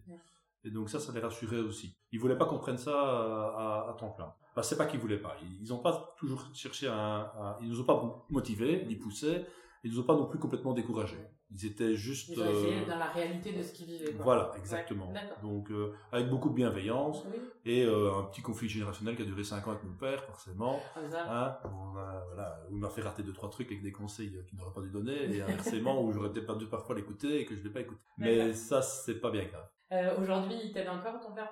[0.63, 1.95] Et donc ça, ça les rassurait aussi.
[2.11, 4.33] Ils voulaient pas qu'on prenne ça à, temps plein.
[4.55, 5.35] Bah, c'est pas qu'ils voulaient pas.
[5.41, 9.45] Ils n'ont pas toujours cherché à- Ils nous ont pas motivés, ni poussés.
[9.83, 11.25] Ils nous ont pas non plus complètement découragés.
[11.53, 12.29] Ils étaient juste...
[12.29, 14.13] Ils euh, dans la réalité de ce qu'ils vivaient.
[14.13, 14.23] quoi.
[14.23, 15.11] voilà, exactement.
[15.11, 15.19] Ouais.
[15.41, 19.25] Donc euh, avec beaucoup de bienveillance Oui, et euh, un petit conflit générationnel qui a
[19.25, 20.79] duré 5 ans avec mon père, forcément.
[21.09, 21.25] ça.
[21.29, 24.33] Hein, on a- voilà, où il m'a fait rater deux trois trucs avec des conseils
[24.35, 27.45] euh, qu'il n'aurait pas dû donner et inversement où j'aurais peut-être dû parfois l'écouter et
[27.45, 27.99] que je l'ai pas écouté.
[28.17, 30.17] Mais ça c'est pas bien grave.
[30.21, 31.49] Aujourd'hui, il t'aide encore, ton père?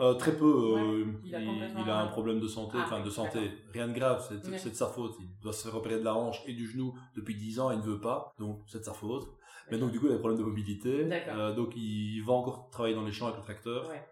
[0.00, 0.44] Euh, très peu.
[0.44, 3.50] euh, Ouais, il a complètement- il a un problème de santé, Ah, enfin de santé,
[3.72, 4.70] rien de grave, c'est Ouais.
[4.70, 5.16] de sa faute.
[5.20, 7.78] Il doit se faire opérer de la hanche et du genou depuis 10 ans, il
[7.78, 9.26] ne veut pas, donc c'est de sa faute.
[9.70, 11.08] Mais donc du coup il a des problèmes de mobilité.
[11.28, 13.88] Euh, donc il va encore travailler dans les champs avec le tracteur.
[13.88, 14.02] Ouais.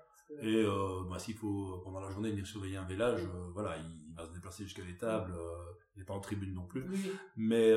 [0.42, 4.14] Et euh, bah, s'il faut pendant la journée venir surveiller un village, euh, voilà, il,
[4.16, 5.32] va se déplacer jusqu'à l'étable.
[5.34, 6.84] euh, il n'est pas en tribune non plus.
[6.90, 6.98] Oui.
[7.36, 7.72] Mais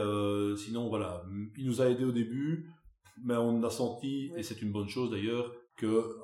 [0.57, 1.23] sinon, voilà,
[1.57, 2.69] il nous a aidés au début,
[3.23, 4.39] mais on a senti, Oui.
[4.39, 6.17] et c'est une bonne chose d'ailleurs, que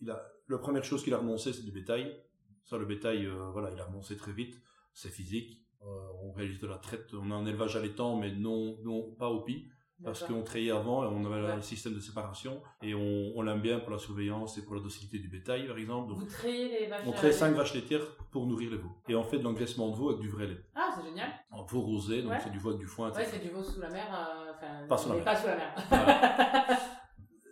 [0.00, 2.16] il a, la première chose qu'il a renoncé, c'est du bétail.
[2.64, 4.60] Ça, le bétail, euh, voilà, il a renoncé très vite.
[4.92, 5.58] C'est physique.
[5.82, 5.86] Euh,
[6.22, 7.12] on réalise de la traite.
[7.14, 9.66] On a un élevage allaitant, mais non, non, pas au pis.
[10.04, 11.54] Parce qu'on trayait avant, et on avait Ouais.
[11.56, 14.80] le système de séparation, et on, on l'aime bien pour la surveillance et pour la
[14.80, 16.08] docilité du bétail, par exemple.
[16.08, 18.96] Donc, Vous trayez les vaches on traite lait 5 vaches laitières pour nourrir les veaux.
[19.08, 20.58] Et on fait de l'engraissement de veau avec du vrai lait.
[20.74, 21.30] Ah, c'est génial.
[21.52, 22.38] En veau rosé, donc Ouais.
[22.42, 23.12] c'est du veau avec du foin.
[23.12, 24.06] Ouais, c'est du veau sous la mer.
[24.64, 25.24] euh, Pas sous la mer.
[25.24, 25.74] Pas sous la mer.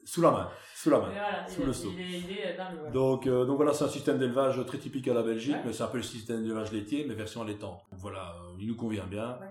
[0.04, 0.50] Sous la main.
[0.82, 1.08] Sous la main.
[1.08, 1.90] Mais voilà, sous il, le seau.
[1.98, 2.92] il il.
[2.92, 5.62] Donc, euh, donc voilà, c'est un système d'élevage très typique à la Belgique, Ouais.
[5.66, 7.82] mais c'est un peu le système d'élevage laitier, mais version allaitante.
[7.90, 9.32] Donc voilà, euh, il nous convient bien.
[9.40, 9.46] Ouais.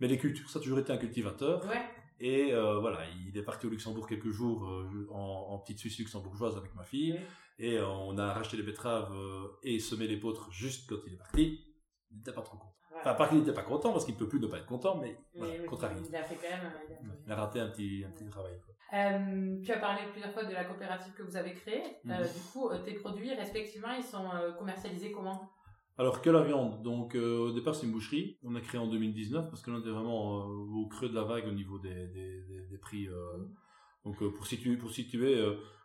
[0.00, 1.62] Mais les cultures, ça a toujours été un cultivateur.
[2.18, 5.98] Et euh, voilà, il est parti au Luxembourg quelques jours euh, en, en petite Suisse
[6.00, 7.16] luxembourgeoise avec ma fille.
[7.60, 9.12] Et on a racheté les betteraves
[9.62, 11.60] et semé les potres juste quand il est parti.
[12.10, 12.74] il n'était pas trop content.
[12.96, 14.96] Enfin, pas qu'il n'était pas content, parce qu'il ne peut plus ne pas être content,
[15.00, 15.92] mais, voilà, contraire.
[16.08, 16.72] Il a fait quand même.
[17.26, 18.52] Il a, raté un petit, un petit travail.
[18.92, 21.82] Euh, tu as parlé plusieurs fois de la coopérative que vous avez créée.
[22.06, 22.24] Euh, mhm.
[22.24, 24.28] du coup, euh, tes produits, respectivement, ils sont
[24.58, 25.50] commercialisés comment?
[25.98, 29.50] Alors que la viande, donc au départ c'est une boucherie, on a créé en 2019
[29.50, 32.78] parce que l'on était vraiment au creux de la vague au niveau des, des, des,
[32.78, 33.08] prix.
[33.08, 33.54] Mhm.
[34.06, 35.38] Donc pour situer, pour situer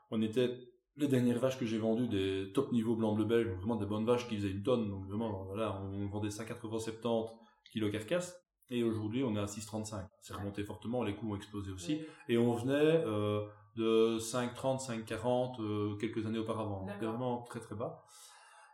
[0.09, 0.49] on était
[0.95, 4.05] les dernières vaches que j'ai vendues, des top niveau blanc bleu belge, vraiment des bonnes
[4.05, 7.27] vaches qui faisaient une tonne, donc vraiment voilà, on vendait ça à 80-70
[7.73, 8.46] kg carcasse.
[8.69, 10.05] Et aujourd'hui, on est à 6,35.
[10.21, 12.01] C'est remonté fortement, les coûts ont explosé aussi.
[12.27, 12.73] Et on venait
[13.05, 16.85] euh, de 5,30, 5,40 euh, quelques années auparavant.
[16.85, 18.03] Donc vraiment très très bas.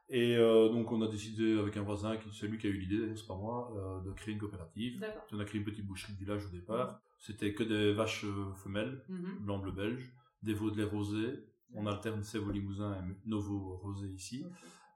[0.10, 3.15] Et euh, donc on a décidé avec un voisin, c'est lui qui a eu l'idée,
[3.15, 3.71] c'est pas moi,
[4.06, 5.06] de créer une coopérative.
[5.32, 6.99] On a créé une petite boucherie de village au départ.
[7.19, 8.25] C'était que des vaches
[8.63, 9.38] femelles, mhm.
[9.39, 11.45] blanc bleu belge, des veaux de lait rosé.
[11.75, 14.45] On alterne Sèvres Limousin et Novo rosé ici.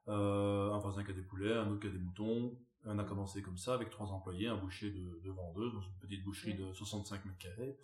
[0.07, 2.57] un voisin qui a des poulets, un autre qui a des moutons,
[2.87, 5.97] on a commencé comme ça avec trois employés, un boucher de, de vendeuse dans une
[5.99, 7.77] petite boucherie de 65 mètres carrés.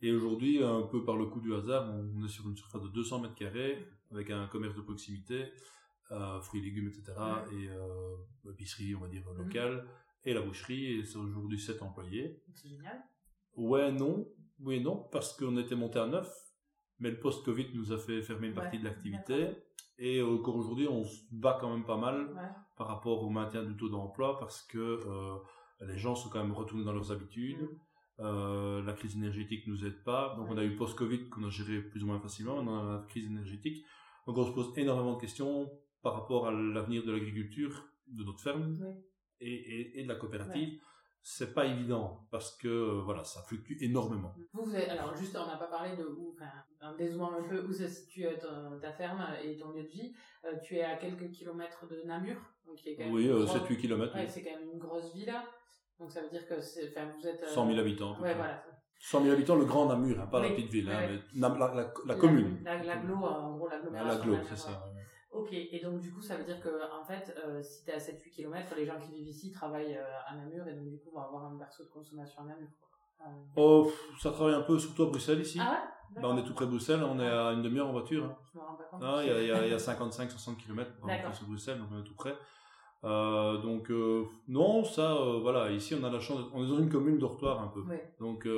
[0.00, 2.88] Et aujourd'hui, un peu par le coup du hasard, on est sur une surface de
[2.88, 5.52] 200 mètres carrés avec un commerce de proximité,
[6.12, 7.12] euh, fruits, légumes, etc.
[7.52, 9.38] et euh, épicerie, on va dire mhm.
[9.38, 9.86] locale,
[10.24, 10.98] et la boucherie.
[10.98, 12.42] Et c'est aujourd'hui 7 employés.
[12.54, 13.02] C'est génial.
[13.56, 14.28] Ouais, non,
[14.60, 16.28] oui non, parce qu'on était monté à 9,
[17.00, 19.56] mais le post-Covid nous a fait fermer une partie de l'activité.
[19.98, 22.28] Et encore aujourd'hui, on se bat quand même pas mal
[22.76, 25.36] par rapport au maintien du taux d'emploi parce que euh,
[25.80, 27.62] les gens sont quand même retournés dans leurs habitudes.
[27.62, 27.78] Mm.
[28.20, 30.34] Euh, la crise énergétique nous aide pas.
[30.36, 32.54] Donc on a eu post-Covid qu'on a géré plus ou moins facilement.
[32.54, 33.84] On a la crise énergétique.
[34.26, 35.70] Donc on se pose énormément de questions
[36.02, 38.78] par rapport à l'avenir de l'agriculture, de notre ferme
[39.40, 40.80] et, et, et, de la coopérative
[41.22, 44.34] c'est pas évident parce que euh, voilà, ça fluctue énormément.
[44.52, 46.50] Vous, alors juste, on n'a pas parlé de où, enfin,
[46.80, 50.14] un un peu où se situe euh, ta ferme et ton lieu de vie.
[50.44, 53.76] Euh, tu es à quelques kilomètres de Namur, donc qui est quand même oui, 7-8
[53.76, 54.14] kilomètres.
[54.14, 55.34] Ouais, c'est quand même une grosse ville,
[55.98, 58.18] donc ça veut dire que c'est, enfin, vous êtes 100 000 habitants.
[58.20, 58.64] Ouais, voilà.
[59.00, 61.92] 100 000 habitants, le grand Namur, hein, pas la petite ville, hein, mais la, la,
[62.06, 62.62] la, commune.
[62.64, 64.30] L'aglo, en gros, l'agglomération.
[64.32, 64.87] L'aglo, c'est ça.
[65.30, 67.94] Ok, et donc du coup, ça veut dire que en fait, euh, si tu es
[67.94, 70.98] à 7-8 km, les gens qui vivent ici travaillent euh, à Namur et donc du
[70.98, 72.68] coup vont avoir un berceau de consommation à Namur.
[73.20, 75.58] Euh, oh, ça travaille un peu surtout à Bruxelles ici.
[75.60, 76.22] Ah ouais?
[76.22, 78.24] Bah, On est tout près de Bruxelles, on est à une demi-heure en voiture.
[78.24, 78.36] Hein.
[78.54, 79.02] Je me rends pas compte.
[79.02, 82.04] Non, il y a, y a 55-60 km pour rentrer sur Bruxelles, donc on est
[82.04, 82.34] tout près.
[83.04, 83.92] Euh, donc
[84.48, 87.68] non, ça, voilà, ici on a la chance, on est dans une commune dortoir un
[87.68, 87.82] peu.
[88.18, 88.48] Donc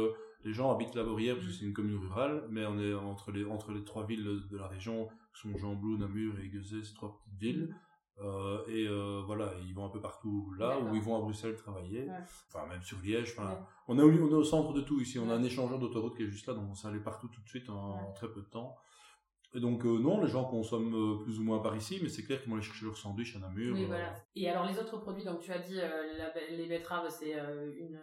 [0.44, 3.32] les gens habitent la Laurière parce que c'est une commune rurale, mais on est entre
[3.32, 7.38] les entre les trois villes de la région sont Jean-Blou, Namur et ces trois petites
[7.38, 7.74] villes.
[8.22, 11.56] Euh, et euh, voilà, ils vont un peu partout là, ou ils vont à Bruxelles
[11.56, 12.06] travailler,
[12.48, 13.34] enfin même sur Liège.
[13.38, 15.78] Enfin, on, est au, on est au centre de tout ici, on a un échangeur
[15.78, 18.28] d'autoroute qui est juste là, donc on s'est allé partout tout de suite en, très
[18.28, 18.76] peu de temps.
[19.54, 22.40] Et donc euh, non, les gens consomment plus ou moins par ici, mais c'est clair
[22.42, 23.74] qu'ils vont aller chercher leur sandwich à Namur.
[23.74, 24.14] Oui, voilà.
[24.36, 25.80] Et alors les autres produits, donc tu as dit
[26.50, 27.98] les betteraves, c'est une...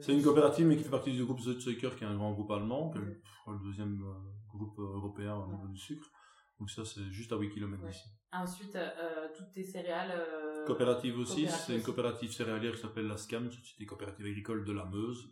[0.00, 2.50] C'est une coopérative, mais qui fait partie du groupe Zucker, qui est un grand groupe
[2.50, 4.02] allemand, qui est le, deuxième
[4.48, 6.10] groupe européen au niveau du sucre.
[6.58, 8.08] Donc ça, c'est juste à 8 km d'ici.
[8.32, 10.12] Ensuite, euh, toutes tes céréales...
[10.12, 14.72] Euh, coopérative aussi, c'est une coopérative céréalière qui s'appelle la SCAM, Société Coopérative Agricole de
[14.72, 15.30] la Meuse.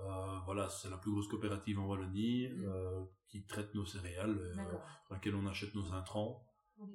[0.00, 0.04] Euh,
[0.44, 2.64] voilà, c'est la plus grosse coopérative en Wallonie mm.
[2.66, 4.38] euh, qui traite nos céréales,
[5.06, 6.44] pour laquelle on achète nos intrants.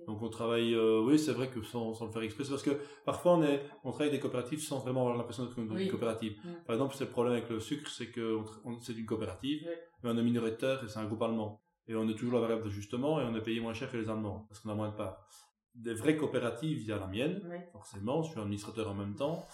[0.07, 3.33] Donc on travaille, oui c'est vrai que sans, sans le faire exprès, parce que parfois
[3.33, 6.37] on, est, on travaille avec des coopératives sans vraiment avoir l'impression d'être une coopérative.
[6.41, 6.63] Mm.
[6.65, 8.39] Par exemple, c'est le problème avec le sucre, c'est que
[8.79, 9.67] c'est une coopérative,
[10.01, 12.63] mais on est minoritaire et c'est un groupe allemand et on est toujours la variable
[12.63, 14.95] d'ajustement et on est payé moins cher que les Allemands parce qu'on a moins de
[14.95, 15.27] parts.
[15.75, 17.41] Des vraies coopératives, il y a la mienne,
[17.71, 19.45] forcément, je suis administrateur en même temps.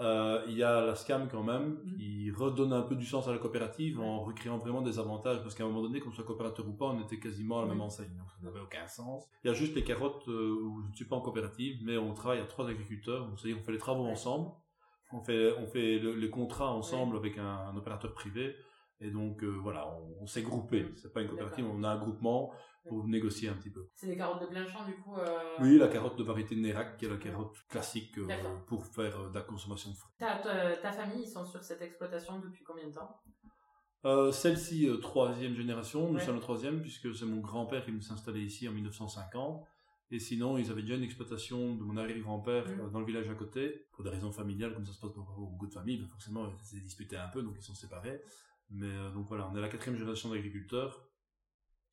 [0.00, 1.96] Euh, il y a la SCAM quand même mm.
[1.96, 5.54] qui redonne un peu du sens à la coopérative en recréant vraiment des avantages parce
[5.54, 7.80] qu'à un moment donné, qu'on soit coopérateur ou pas, on était quasiment à la même
[7.80, 9.24] enseigne, donc ça n'avait aucun sens.
[9.44, 11.96] Il y a juste les carottes euh, où je ne suis pas en coopérative, mais
[11.96, 14.50] on travaille à trois agriculteurs, c'est-à-dire on fait les travaux ensemble,
[15.12, 18.56] on fait on fait les contrats ensemble avec un, un opérateur privé
[19.00, 19.88] et donc euh, voilà,
[20.20, 20.86] on, s'est groupé.
[20.96, 22.52] C'est pas une coopérative, on a un groupement
[22.88, 23.88] pour négocier un petit peu.
[23.94, 25.16] C'est des carottes de Blanchamp du coup.
[25.16, 25.56] Euh...
[25.60, 28.28] Oui, la carotte de variété Nérac, qui est la carotte classique euh,
[28.66, 30.12] pour faire de la consommation de fruits.
[30.18, 33.20] Ta, ta, famille, ils sont sur cette exploitation depuis combien de temps?
[34.32, 36.12] Celle-ci, troisième génération.
[36.12, 39.64] Nous sommes la troisième puisque c'est mon grand-père qui nous s'est installé ici en 1950.
[40.10, 42.90] Et sinon, ils avaient déjà une exploitation de mon arrière-grand-père mmh.
[42.92, 45.66] dans le village à côté, pour des raisons familiales, comme ça se passe pour beaucoup
[45.66, 46.06] de familles.
[46.10, 48.22] forcément, ça s'est disputé un peu, donc ils sont séparés.
[48.70, 51.08] Mais euh, donc voilà, on est la quatrième génération d'agriculteurs,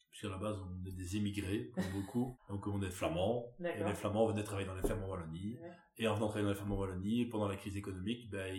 [0.10, 2.38] puisqu'à la base on est des émigrés, comme beaucoup.
[2.50, 5.58] donc on est flamands, et les flamands venaient travailler dans les fermes en Wallonie.
[5.98, 8.56] Et en venant travailler dans les fermes en Wallonie, pendant la crise économique, ben,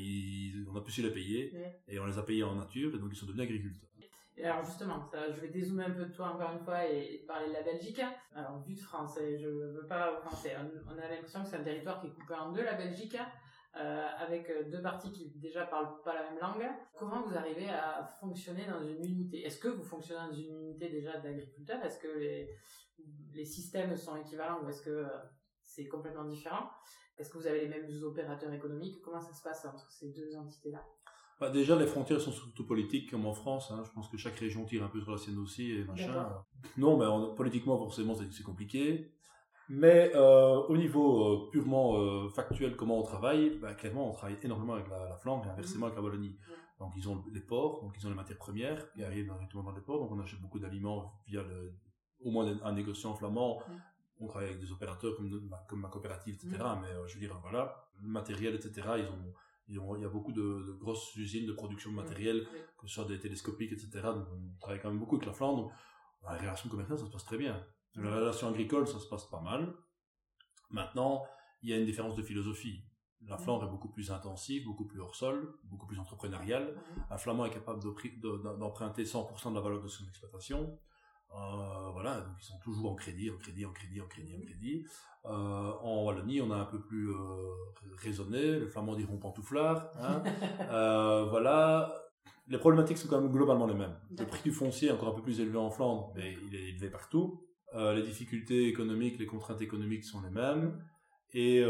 [0.70, 1.52] on a pu se les payer,
[1.88, 3.88] et on les a payés en nature, et donc ils sont devenus agriculteurs.
[4.42, 7.52] alors justement, je vais dézoomer un peu de toi encore une fois et, parler de
[7.54, 8.02] la Belgique.
[8.34, 12.08] Alors, vue de France, je veux pas, on a l'impression que c'est un territoire qui
[12.08, 13.16] est coupé en deux, la Belgique.
[13.76, 16.68] Euh, avec euh, deux parties qui déjà parlent pas la même langue.
[16.98, 19.44] Comment vous arrivez à fonctionner dans une unité?
[19.46, 21.82] Est-ce que vous fonctionnez dans une unité déjà d'agriculteurs?
[21.84, 22.50] Est-ce que les,
[23.32, 25.06] les systèmes sont équivalents ou est-ce que
[25.62, 26.68] c'est complètement différent?
[27.18, 29.00] Est-ce que vous avez les mêmes opérateurs économiques?
[29.02, 30.84] Comment ça se passe entre ces deux entités-là?
[31.40, 33.70] Bah déjà, les frontières sont surtout politiques, comme en France.
[33.70, 33.82] Hein.
[33.84, 36.32] Je pense que chaque région tire un peu sur la sienne aussi et machin.
[36.76, 39.12] Non, mais politiquement, forcément, c'est compliqué.
[39.74, 44.36] Mais euh, au niveau euh, purement euh, factuel, comment on travaille, bah, clairement, on travaille
[44.42, 46.36] énormément avec la, Flandre et inversement avec la Wallonie.
[46.78, 49.72] Donc, ils ont les ports, donc ils ont les matières premières qui arrivent directement dans
[49.72, 49.98] les ports.
[50.00, 51.74] Donc, on achète beaucoup d'aliments via le,
[52.20, 53.62] au moins un négociant flamand.
[54.20, 56.62] On travaille avec des opérateurs comme, comme ma coopérative, etc.
[56.82, 58.86] Mais je veux dire, voilà, le matériel, etc.
[58.98, 59.06] Ils
[59.78, 62.46] ont il y a beaucoup de, grosses usines de production de matériel,
[62.78, 63.88] que ce soit des télescopiques, etc.
[64.02, 65.72] Donc on travaille quand même beaucoup avec la Flandre.
[66.24, 67.64] La relation commerciale, ça se passe très bien.
[67.96, 69.74] La relation agricole, ça se passe pas mal.
[70.70, 71.24] Maintenant,
[71.62, 72.84] il y a une différence de philosophie.
[73.28, 76.74] La Flandre est beaucoup plus intensive, beaucoup plus hors sol, beaucoup plus entrepreneuriale.
[77.10, 77.80] Un Flamand est capable
[78.58, 80.78] d'emprunter 100% de la valeur de son exploitation.
[81.34, 84.40] Euh, voilà, donc ils sont toujours en crédit, en crédit, en crédit, en crédit, en
[84.40, 84.84] crédit.
[85.24, 87.16] Euh, en Wallonie, on a un peu plus euh,
[87.96, 89.90] raisonné, les Flamands diront pantouflard.
[89.98, 90.22] Hein.
[91.30, 91.94] voilà,
[92.48, 93.96] les problématiques sont quand même globalement les mêmes.
[94.18, 96.68] Le prix du foncier est encore un peu plus élevé en Flandre, mais il est
[96.70, 97.46] élevé partout.
[97.74, 100.82] Les difficultés économiques, les contraintes économiques sont les mêmes.
[101.32, 101.64] Et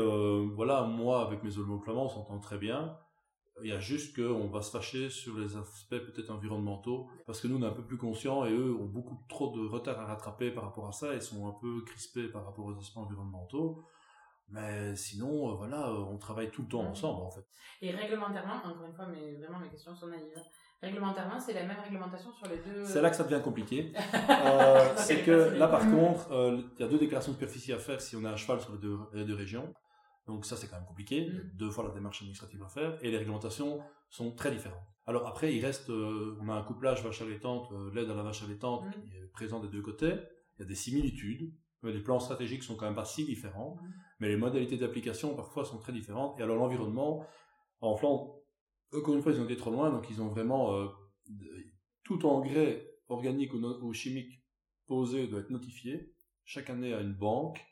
[0.54, 2.96] voilà, moi, avec mes flamands, on s'entend très bien.
[3.62, 7.48] Il y a juste qu'on va se fâcher sur les aspects peut-être environnementaux, parce que
[7.48, 10.06] nous, on est un peu plus conscients et eux ont beaucoup trop de retard à
[10.06, 13.84] rattraper par rapport à ça et sont un peu crispés par rapport aux aspects environnementaux.
[14.48, 17.46] Mais sinon, euh, voilà, euh, on travaille tout le temps ensemble, en fait.
[17.80, 20.34] Et réglementairement, encore une fois, mais vraiment mes questions sont naïves.
[20.82, 22.84] Réglementairement, c'est la même réglementation sur les deux.
[22.84, 23.92] C'est là que ça devient compliqué.
[24.28, 27.78] euh, c'est que là, par contre, euh, il y a deux déclarations de superficie à
[27.78, 29.72] faire si on est à cheval sur les deux, les deux régions.
[30.26, 31.28] Donc ça, c'est quand même compliqué.
[31.28, 31.50] Mm.
[31.54, 32.98] Deux fois la démarche administrative à faire.
[33.00, 34.82] Et les réglementations sont très différentes.
[35.06, 38.42] Alors après, il reste, euh, on a un couplage vache allaitante, l'aide à la vache
[38.42, 38.90] allaitante mm.
[38.90, 40.14] qui est présent des deux côtés.
[40.58, 41.54] Il y a des similitudes.
[41.84, 43.76] Les plans stratégiques sont quand même pas si différents.
[43.80, 43.92] Mm.
[44.18, 46.40] Mais les modalités d'application, parfois, sont très différentes.
[46.40, 47.24] Et alors l'environnement,
[47.80, 48.41] en Flandre,
[48.94, 49.90] encore une fois, ils ont été trop loin.
[49.90, 50.74] Donc ils ont vraiment...
[50.74, 50.86] Euh,
[52.04, 54.42] tout engrais organique ou, chimique
[54.86, 56.12] posé doit être notifié
[56.44, 57.64] chaque année à une banque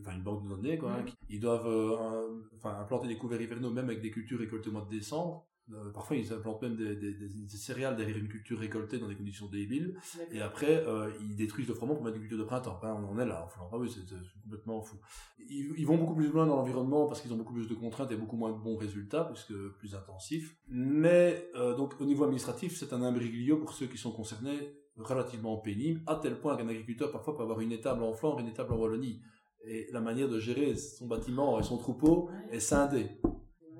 [0.00, 0.92] enfin une banque de données, quoi.
[0.92, 4.72] Hein, ils doivent euh, enfin, implanter des couverts hivernaux même avec des cultures récoltées au
[4.72, 5.48] mois de décembre.
[5.72, 9.14] Euh, parfois, ils implantent même des, des, des, céréales derrière une culture récoltée dans des
[9.14, 9.98] conditions débiles.
[10.32, 12.78] Et après, euh, ils détruisent le froment pour mettre une culture de printemps.
[12.82, 13.44] on en est là.
[13.46, 14.96] Enfin, ah oui, c'est complètement fou.
[15.38, 18.10] Ils, ils, vont beaucoup plus loin dans l'environnement parce qu'ils ont beaucoup plus de contraintes
[18.10, 20.56] et beaucoup moins de bons résultats, puisque plus intensifs.
[20.68, 26.02] Mais donc, au niveau administratif, c'est un imbroglio pour ceux qui sont concernés relativement pénible,
[26.06, 28.76] à tel point qu'un agriculteur parfois peut avoir une étable en Flandre une étable en
[28.76, 29.20] Wallonie
[29.66, 33.20] et la manière de gérer son bâtiment et son troupeau est scindée.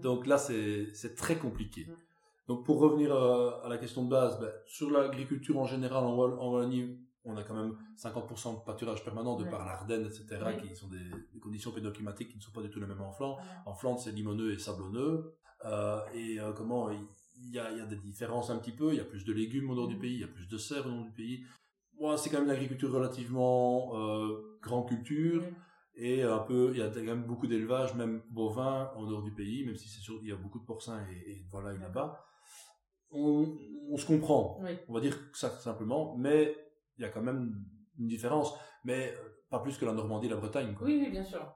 [0.03, 1.87] Donc là, c'est très compliqué.
[2.49, 6.99] Donc pour revenir à, la question de base, ben, sur l'agriculture en général en, Wallonie,
[7.25, 10.27] on a quand même 50% de pâturage permanent de par l'Ardenne, etc.,
[10.61, 13.41] qui sont des, conditions pédoclimatiques qui ne sont pas du tout les mêmes en Flandre.
[13.67, 15.35] En Flandre, c'est limoneux et sablonneux.
[15.67, 18.93] Euh, et euh, comment il y a, y a, des différences un petit peu.
[18.93, 20.59] Il y a plus de légumes au nord du pays, il y a plus de
[20.59, 21.45] serres au nord du pays.
[22.01, 25.45] Moi, c'est quand même une agriculture relativement euh, grande culture.
[26.03, 29.35] Et un peu, il y a quand même beaucoup d'élevage, même bovin, en dehors du
[29.35, 31.81] pays, même si c'est sûr, il y a beaucoup de porcins et, et voilà, il
[31.81, 32.25] là-bas.
[33.11, 33.59] On,
[33.91, 36.57] on, se comprend, on va dire ça simplement, mais
[36.97, 37.55] il y a quand même
[37.99, 40.75] une différence, mais euh, pas plus que la Normandie et la Bretagne.
[40.75, 40.87] Quoi.
[40.87, 41.55] Oui, oui, bien sûr.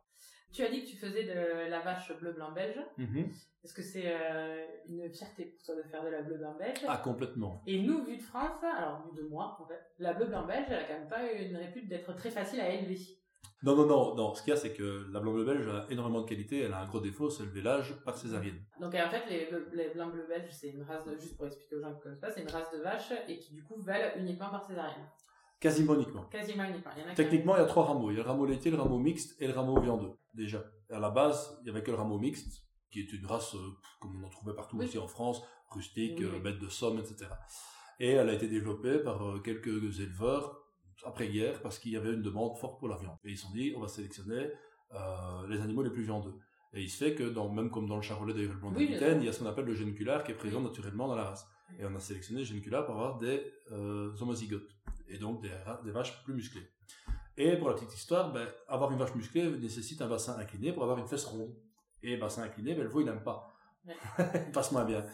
[0.52, 2.80] Tu as dit que tu faisais de la vache bleu-blanc belge.
[2.98, 3.26] Mm-hmm.
[3.64, 6.98] Est-ce que c'est euh, une fierté pour toi de faire de la bleu-blanc belge Ah,
[6.98, 7.62] complètement.
[7.66, 10.80] Et nous, vu de France, alors vu de moi, en fait, la bleu-blanc belge, elle
[10.80, 12.98] a quand même pas une répute d'être très facile à élever.
[13.64, 14.35] Non, non, non, non.
[14.35, 16.61] Ce qu'il y a, c'est que la blanc bleu belge a énormément de qualité.
[16.61, 18.62] Elle a un gros défaut, c'est le vélage par césarienne.
[18.79, 21.77] Donc, en fait, les, les blancs bleu belges, c'est une race de, juste pour expliquer
[21.77, 24.50] aux gens connaissent pas, c'est une race de vache et qui, du coup, valent uniquement
[24.50, 25.09] par césarienne.
[25.59, 26.24] Quasiment uniquement.
[26.24, 26.90] Quasiment uniquement.
[27.14, 28.11] Techniquement, il y a trois rameaux.
[28.11, 30.62] Il y a le rameau laitier, le rameau mixte et le rameau viandeux, déjà.
[30.90, 33.70] À la base, il y avait que le rameau mixte, qui est une race, euh,
[33.98, 37.31] comme on en trouvait partout aussi en France, rustique, euh, bête de somme, etc.
[37.98, 40.63] Et elle a été développée par euh, quelques éleveurs
[41.04, 43.16] après-guerre parce qu'il y avait une demande forte pour la viande.
[43.24, 44.50] Et ils se sont dit, on va sélectionner
[44.94, 46.34] euh, les animaux les plus viandeux.
[46.72, 49.28] Et il se fait que, dans, même comme dans le charolais de blanc il y
[49.28, 51.48] a ce qu'on appelle le géniculaire qui est présent naturellement dans la race.
[51.78, 54.76] Et on a sélectionné le géniculaire pour avoir des euh, homozygotes,
[55.08, 55.50] et donc des,
[55.84, 56.68] des, vaches plus musclées.
[57.36, 60.82] Et pour la petite histoire, ben, avoir une vache musclée nécessite un bassin incliné pour
[60.82, 61.54] avoir une fesse ronde.
[62.02, 63.52] Et bassin incliné, ben, le veau, il n'aime pas.
[63.86, 65.04] il passe moins bien.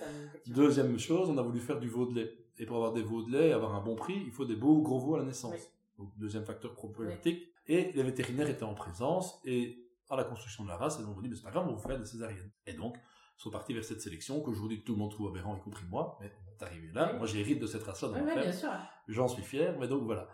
[0.46, 2.36] Deuxième chose, on a voulu faire du veau de lait.
[2.58, 4.56] Et pour avoir des veaux de lait et avoir un bon prix, il faut des
[4.56, 5.72] beaux gros veaux à la naissance.
[6.00, 7.42] Donc, deuxième facteur problématique.
[7.66, 11.20] Et les vétérinaires étaient en présence et à la construction de la race, ils ont
[11.20, 12.50] dit, mais c'est pas grave, on va vous faire des césariennes.
[12.66, 12.96] Et donc,
[13.36, 16.18] sont partis vers cette sélection qu'aujourd'hui tout le monde trouve aberrant, y compris moi.
[16.20, 17.12] Mais est arrivé là.
[17.14, 18.42] Moi, j'hérite de cette race-là dans Oui, oui, ferme.
[18.42, 18.68] bien sûr.
[19.08, 20.28] J'en suis fier, mais donc voilà.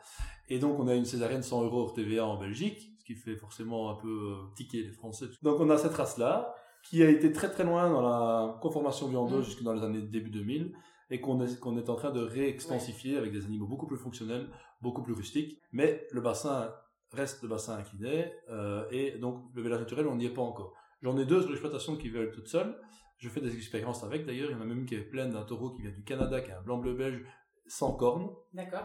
[0.49, 3.37] Et donc on a une césarienne 100 euros hors TVA en Belgique, ce qui fait
[3.37, 5.27] forcément un peu euh, tiquer les Français.
[5.43, 6.53] Donc on a cette race-là,
[6.83, 9.45] qui a été très très loin dans la conformation viandeuse Mm.
[9.45, 10.73] jusque dans les années début 2000,
[11.11, 14.49] et qu'on est, qu'on est en train de réextensifier avec des animaux beaucoup plus fonctionnels,
[14.81, 15.61] beaucoup plus rustiques.
[15.73, 16.73] Mais le bassin
[17.13, 20.75] reste le bassin incliné, euh, et donc le village naturel, on n'y est pas encore.
[21.03, 22.77] J'en ai deux sur l'exploitation qui veulent toutes seules.
[23.19, 24.51] Je fais des expériences avec d'ailleurs.
[24.51, 26.41] Il y en a même une qui est pleine d'un taureau qui vient du Canada,
[26.41, 27.25] qui est un blanc-bleu belge
[27.69, 28.29] sans cornes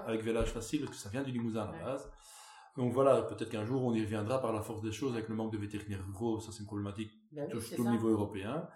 [0.05, 1.83] avec vélage facile parce que ça vient du Limousin à la Ouais.
[1.83, 2.11] base.
[2.77, 5.35] Donc voilà, peut-être qu'un jour on y reviendra par la force des choses avec le
[5.35, 8.67] manque de vétérinaires ruraux, ça c'est une problématique Ben oui, tout le niveau européen.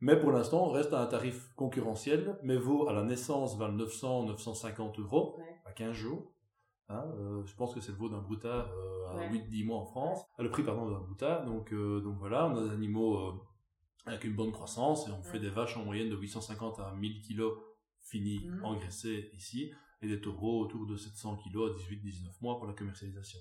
[0.00, 3.72] Mais pour l'instant, on reste à un tarif concurrentiel, mais vaut à la naissance valent
[3.74, 5.60] 900, 950 euros Ouais.
[5.64, 6.32] à 15 jours.
[6.88, 9.28] Hein, euh, je pense que c'est le vaut d'un broutard euh, à Ouais.
[9.30, 10.20] 8-10 mois en France.
[10.38, 11.44] Ah, le prix, pardon, d'un broutard.
[11.46, 13.42] Donc, euh, donc voilà, on a des animaux
[14.04, 17.22] avec une bonne croissance et on fait des vaches en moyenne de 850 à 1000
[17.22, 17.58] kilos
[18.02, 18.64] finis, Mhm.
[18.64, 23.40] engraissés ici, et des taureaux autour de 700 kilos à 18-19 mois pour la commercialisation.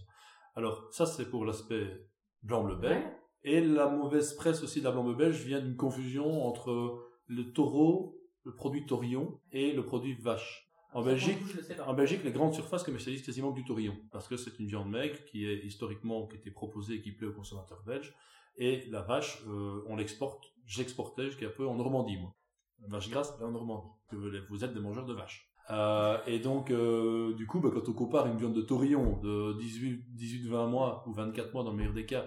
[0.55, 2.07] Alors ça, c'est pour l'aspect
[2.41, 3.03] blanc-bleu belge.
[3.03, 3.17] Ouais.
[3.47, 8.19] Et la mauvaise presse aussi de la blanc belge vient d'une confusion entre le taureau,
[8.43, 10.67] le produit taurillon et le produit vache.
[10.93, 11.38] En Belgique,
[11.86, 14.89] en Belgique, les grandes surfaces commercialisent quasiment que du taurillon, parce que c'est une viande
[14.89, 18.15] maigre qui est historiquement qui était proposée et qui plaît aux consommateurs belges.
[18.58, 22.34] Et la vache, euh, on l'exporte, j'exportais jusqu'à peu en Normandie, moi.
[22.81, 23.89] La vache grasse, là en Normandie.
[24.10, 24.15] Que
[24.49, 25.51] vous êtes des mangeurs de vaches.
[25.69, 29.53] Euh, et donc, euh, du coup, bah, quand on compare une viande de taurillon de
[29.60, 32.25] 18-20 mois ou 24 mois dans le meilleur des cas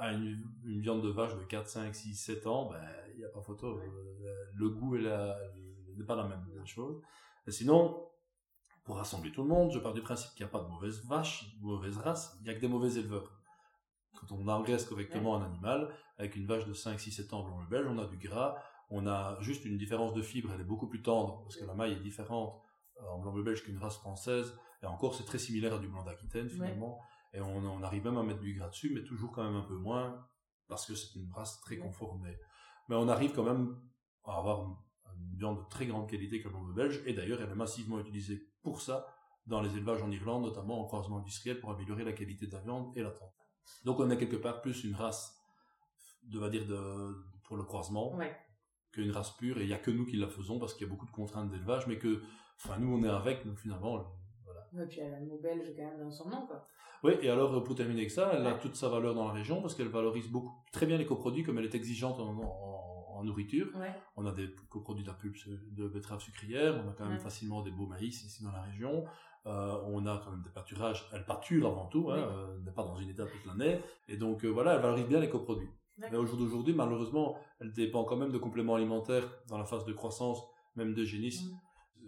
[0.00, 2.80] à une, une viande de vache de 4, 5, 6, 7 ans, ben,
[3.12, 3.78] il n'y a pas photo.
[3.78, 7.02] Euh, Le goût n'est pas la même chose.
[7.46, 8.08] Et sinon,
[8.84, 11.04] pour rassembler tout le monde, je pars du principe qu'il n'y a pas de mauvaise
[11.06, 13.30] vache, de mauvaise race, il n'y a que des mauvais éleveurs.
[14.18, 17.62] Quand on engraisse correctement un animal, avec une vache de 5, 6, 7 ans blanc
[17.70, 18.56] belge, on a du gras,
[18.88, 21.74] on a juste une différence de fibre, elle est beaucoup plus tendre, parce que la
[21.74, 22.60] maille est différente
[23.08, 26.48] en blanc belge qu'une race française, et encore c'est très similaire à du blanc d'Aquitaine
[26.48, 27.00] finalement,
[27.32, 29.66] et on, on arrive même à mettre du gras dessus, mais toujours quand même un
[29.66, 30.26] peu moins,
[30.68, 32.38] parce que c'est une race très conformée.
[32.88, 33.80] Mais on arrive quand même
[34.24, 37.50] à avoir une viande de très grande qualité comme blanc bleu belge, et d'ailleurs elle
[37.50, 39.06] est massivement utilisée pour ça
[39.46, 42.60] dans les élevages en Irlande, notamment en croisement industriel pour améliorer la qualité de la
[42.60, 43.34] viande et l'attente.
[43.84, 45.34] Donc on a quelque part plus une race,
[46.22, 48.36] de, on va dire, de, pour le croisement, Ouais.
[48.92, 50.90] qu'une race pure, et il n'y a que nous qui la faisons parce qu'il y
[50.90, 52.22] a beaucoup de contraintes d'élevage, mais que,
[52.56, 54.04] enfin, nous on est avec, donc finalement,
[54.78, 56.66] Et puis elle a mot belge quand même dans son nom, quoi.
[57.02, 59.62] Oui, et alors pour terminer avec ça, elle a toute sa valeur dans la région
[59.62, 63.24] parce qu'elle valorise beaucoup, très bien les coproduits, comme elle est exigeante en, en- en
[63.24, 63.68] nourriture.
[63.76, 63.92] Ouais.
[64.16, 65.36] On a des coproduits de la pulpe
[65.72, 67.18] de betterave sucrière, on a quand même Ouais.
[67.18, 69.04] facilement des beaux maïs ici dans la région.
[69.46, 72.68] Euh, on a quand même des pâturages, elle pâture avant tout, hein, Oui.
[72.68, 75.30] euh, pas dans une étape toute l'année, et donc euh, voilà, elle valorise bien les
[75.30, 75.70] coproduits.
[75.98, 79.84] Mais au jour d'aujourd'hui, malheureusement, elle dépend quand même de compléments alimentaires dans la phase
[79.86, 80.42] de croissance,
[80.76, 81.50] même de génisme.
[81.54, 81.58] Mm.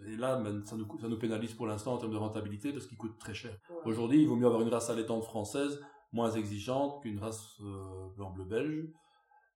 [0.07, 2.87] Et là, ça nous, coûte- ça nous pénalise pour l'instant en termes de rentabilité parce
[2.87, 3.57] qu'ils coûtent très cher.
[3.69, 3.75] Ouais.
[3.85, 8.45] Aujourd'hui, il vaut mieux avoir une race allaitante française, moins exigeante qu'une race euh, blanc-bleu
[8.45, 8.87] belge.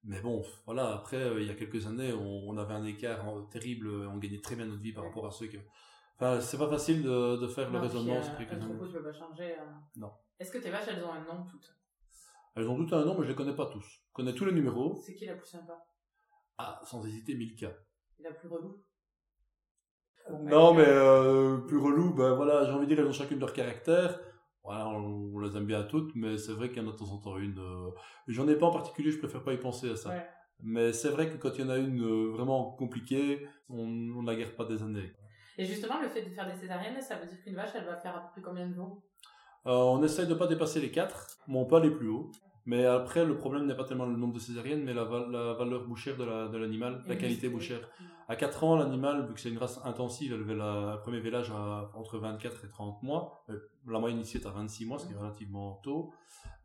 [0.04, 3.28] Mais bon, voilà, après, euh, il y a quelques années, on, on avait un écart
[3.30, 5.10] euh, terrible, euh, on gagnait très bien notre vie par Ouais.
[5.10, 5.58] rapport à ceux que...
[6.16, 8.66] Enfin, c'est pas facile de, de faire le puis, raisonnement euh, sur quelques un années.
[8.66, 9.56] troupeau, tu peux pas changer.
[9.96, 10.12] Non.
[10.40, 11.76] Est-ce que tes vaches, elles ont un nom toutes?
[12.56, 13.84] Elles ont toutes un nom, mais je les connais pas tous.
[13.86, 15.00] Je connais tous les numéros.
[15.06, 15.78] C'est qui la plus sympa?
[16.58, 17.72] Ah, sans hésiter, Milka.
[18.20, 18.84] La plus relou?
[20.44, 23.54] Non, mais euh, plus relou, ben voilà, j'ai envie de dire, elles ont chacune leur
[23.54, 24.20] caractère.
[24.64, 26.98] Voilà, on, on les aime bien toutes, mais c'est vrai qu'il y en a de
[26.98, 27.58] temps en temps une.
[27.60, 27.90] euh,
[28.28, 30.10] J'en ai pas en particulier, je préfère pas y penser à ça.
[30.10, 30.28] Ouais.
[30.62, 34.26] Mais c'est vrai que quand il y en a une euh, vraiment compliquée, on ne
[34.26, 35.14] la garde pas des années.
[35.58, 37.96] Et justement, le fait de faire des césariennes, ça veut dire qu'une vache, elle va
[37.98, 39.02] faire à peu près combien de jours
[39.68, 42.32] Euh, on essaye de pas dépasser les 4, bon pas les plus hauts.
[42.68, 45.86] Mais après, le problème n'est pas tellement le nombre de césariennes, mais la, la valeur
[45.86, 47.80] bouchère de la- de l'animal, la qualité bouchère.
[48.28, 51.50] À 4 ans, l'animal, vu que c'est une race intensive, elle la, le premier vélage
[51.50, 53.44] à entre 24 et 30 mois.
[53.50, 56.12] Euh, La moyenne ici est à 26 mois, ce qui est relativement tôt.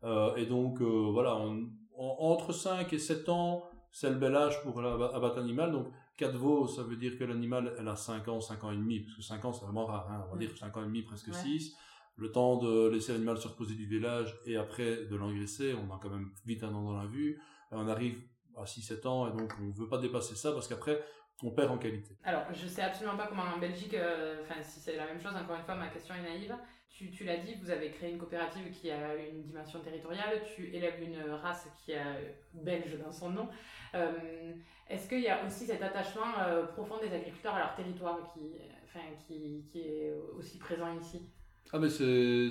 [0.03, 4.61] Euh, et donc, euh, voilà, on- entre 5 et 7 ans, c'est le bel âge
[4.63, 5.71] pour abattre l'animal.
[5.71, 5.87] Donc,
[6.17, 8.99] 4 veaux, ça veut dire que l'animal, elle a 5 ans, 5 ans et demi,
[8.99, 11.03] parce que 5 ans, c'est vraiment rare, hein, on va dire 5 ans et demi,
[11.03, 11.33] presque Ouais.
[11.33, 11.77] 6.
[12.15, 15.99] Le temps de laisser l'animal se reposer du vélage et après de l'engraisser, on a
[16.01, 17.41] quand même vite un an dans la vue.
[17.71, 18.21] Et on arrive
[18.55, 21.03] à 6-7 ans et donc on ne veut pas dépasser ça parce qu'après,
[21.41, 22.15] on perd en qualité.
[22.23, 25.33] Alors, je sais absolument pas comment en Belgique, euh, enfin, si c'est la même chose,
[25.35, 26.55] encore une fois, ma question est naïve.
[26.89, 30.67] Tu, tu l'as dit, vous avez créé une coopérative qui a une dimension territoriale, tu
[30.73, 32.15] élèves une race qui a
[32.53, 33.49] belge dans son nom.
[33.95, 34.53] Euh,
[34.87, 38.51] Est-ce qu'il y a aussi cet attachement euh, profond des agriculteurs à leur territoire qui,
[38.85, 41.27] enfin, qui, qui est aussi présent ici?
[41.73, 42.49] Ah mais c'est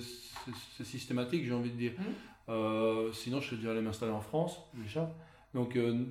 [0.85, 1.93] systématique, j'ai envie de dire.
[1.97, 2.05] Mhm.
[2.49, 5.11] Euh, sinon, je serais déjà allé m'installer en France, déjà.
[5.55, 6.05] Donc, euh,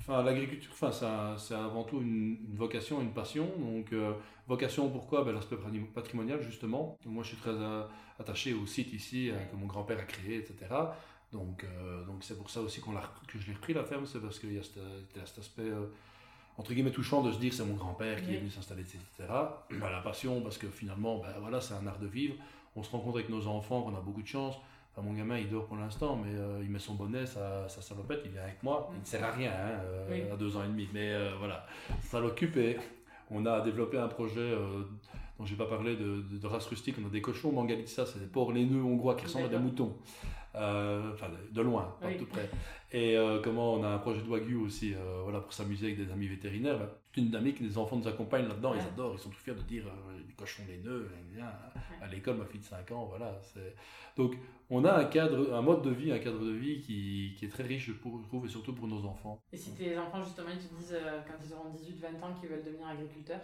[0.00, 0.92] Enfin, l'agriculture, enfin,
[1.36, 3.50] c'est avant tout une, vocation, une passion.
[3.58, 4.12] Donc, euh,
[4.46, 5.24] vocation, pourquoi?
[5.24, 5.56] Ben, L'aspect
[5.92, 6.96] patrimonial, justement.
[7.04, 7.56] Moi, je suis très
[8.16, 10.72] attaché au site ici que mon grand-père a créé, etc.
[11.32, 11.66] Donc,
[12.06, 14.52] donc c'est pour ça aussi qu'on que je l'ai repris la ferme, c'est parce qu'il
[14.52, 15.72] y a cet, aspect
[16.58, 19.00] entre guillemets touchant de se dire c'est mon grand-père qui est venu s'installer, etc.
[19.70, 22.34] Ben, la passion, parce que finalement, ben, voilà, c'est un art de vivre.
[22.76, 24.56] On se rend compte avec nos enfants qu'on a beaucoup de chance
[25.02, 28.20] mon gamin, il dort pour l'instant, mais euh, il met son bonnet, sa, sa salopette,
[28.24, 28.90] il vient avec moi.
[28.94, 31.66] Il ne sert à rien hein, euh, à deux ans et demi, mais euh, voilà,
[32.02, 32.76] ça l'occupe et
[33.30, 34.54] on a développé un projet
[35.38, 36.96] dont je n'ai pas parlé de, de, race rustique.
[37.02, 39.96] On a des cochons Mangalitsa, c'est des porcs laineux hongrois qui ressemblent à des moutons.
[40.58, 42.48] Enfin, de loin, pas tout près.
[42.92, 46.28] Et comment on a un projet de Wagyu aussi, voilà, pour s'amuser avec des amis
[46.28, 46.78] vétérinaires.
[47.16, 49.62] Une amie que les enfants nous accompagnent là-dedans, ils adorent, ils sont tout fiers de
[49.62, 49.84] dire
[50.26, 51.08] des cochons laineux,
[52.00, 53.38] à l'école, ma fille de 5 ans, voilà.
[54.16, 54.36] Donc,
[54.70, 57.62] on a un cadre, un mode de vie, un cadre de vie qui, est très
[57.62, 59.40] riche, je trouve, et surtout pour nos enfants.
[59.52, 62.50] Et si tes enfants, justement, ils te disent, euh, quand ils auront 18-20 ans, qu'ils
[62.50, 63.40] veulent devenir agriculteurs?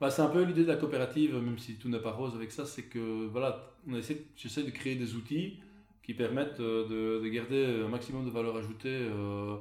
[0.00, 2.50] Bah, C'est un peu l'idée de la coopérative, même si tout n'est pas rose avec
[2.52, 5.60] ça, c'est que, voilà, on essaie, j'essaie de créer des outils
[6.04, 9.56] qui permettent euh, de, garder un maximum de valeur ajoutée euh,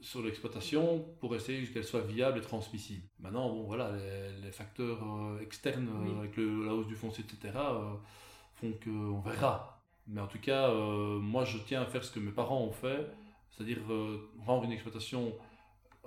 [0.00, 3.02] sur l'exploitation pour essayer qu'elle soit viable et transmissible.
[3.20, 3.92] Maintenant, bon, voilà,
[4.42, 5.00] les, facteurs
[5.40, 7.58] externes, avec la hausse du foncier, etc.,
[8.54, 12.20] font qu'on verra mais en tout cas, euh, moi, je tiens à faire ce que
[12.20, 13.06] mes parents ont fait,
[13.50, 15.32] c'est-à-dire euh, rendre une exploitation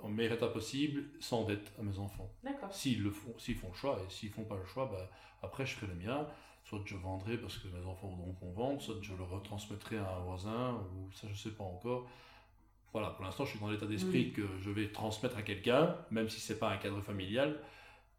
[0.02, 2.30] en meilleur état possible, sans dette à mes enfants.
[2.70, 5.10] S'ils le font, s'ils font le choix, et s'ils font pas le choix, bah,
[5.42, 6.26] après, je ferai le mien.
[6.68, 10.16] Soit je vendrai parce que mes enfants voudront qu'on vende, soit je le retransmettrai à
[10.16, 12.08] un voisin, ou ça, je sais pas encore.
[12.92, 16.28] Voilà, pour l'instant, je suis dans l'état d'esprit que je vais transmettre à quelqu'un, même
[16.28, 17.60] si c'est pas un cadre familial.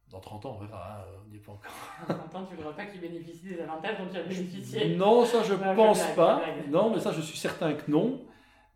[0.09, 1.71] Dans 30 ans, on verra, hein, on n'y est pas encore.
[2.07, 4.95] Dans 30 ans, tu ne voudras pas qu'il bénéficie des avantages dont tu as bénéficié
[4.95, 6.41] Non, ça je ne pense pas.
[6.69, 8.21] Non, mais ça je suis certain que non.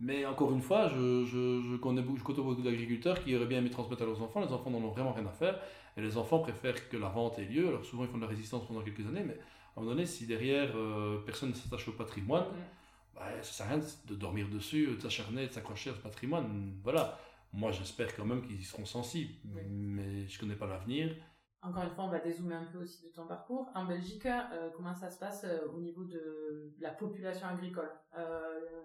[0.02, 3.46] Mais encore une fois, je, je, je connais beaucoup, je côtoie beaucoup d'agriculteurs qui auraient
[3.46, 4.42] bien aimé transmettre à leurs enfants.
[4.42, 5.58] Les enfants n'en ont vraiment rien à faire.
[5.96, 7.70] Et les enfants préfèrent que la vente ait lieu.
[7.70, 9.24] Alors souvent, ils font de la résistance pendant quelques années.
[9.24, 9.38] Mais
[9.76, 13.16] à un moment donné, si derrière, euh, personne ne s'attache au patrimoine, mm.
[13.16, 16.78] bah, ça sert à rien de dormir dessus, de s'acharner, de s'accrocher à ce patrimoine.
[16.84, 17.18] Voilà.
[17.54, 21.16] Moi, j'espère quand même qu'ils seront sensibles, mais je ne connais pas l'avenir.
[21.62, 23.70] Encore une fois, on va dézoomer un peu aussi de ton parcours.
[23.76, 27.92] En Belgique, euh, comment ça se passe euh, au niveau de la population agricole?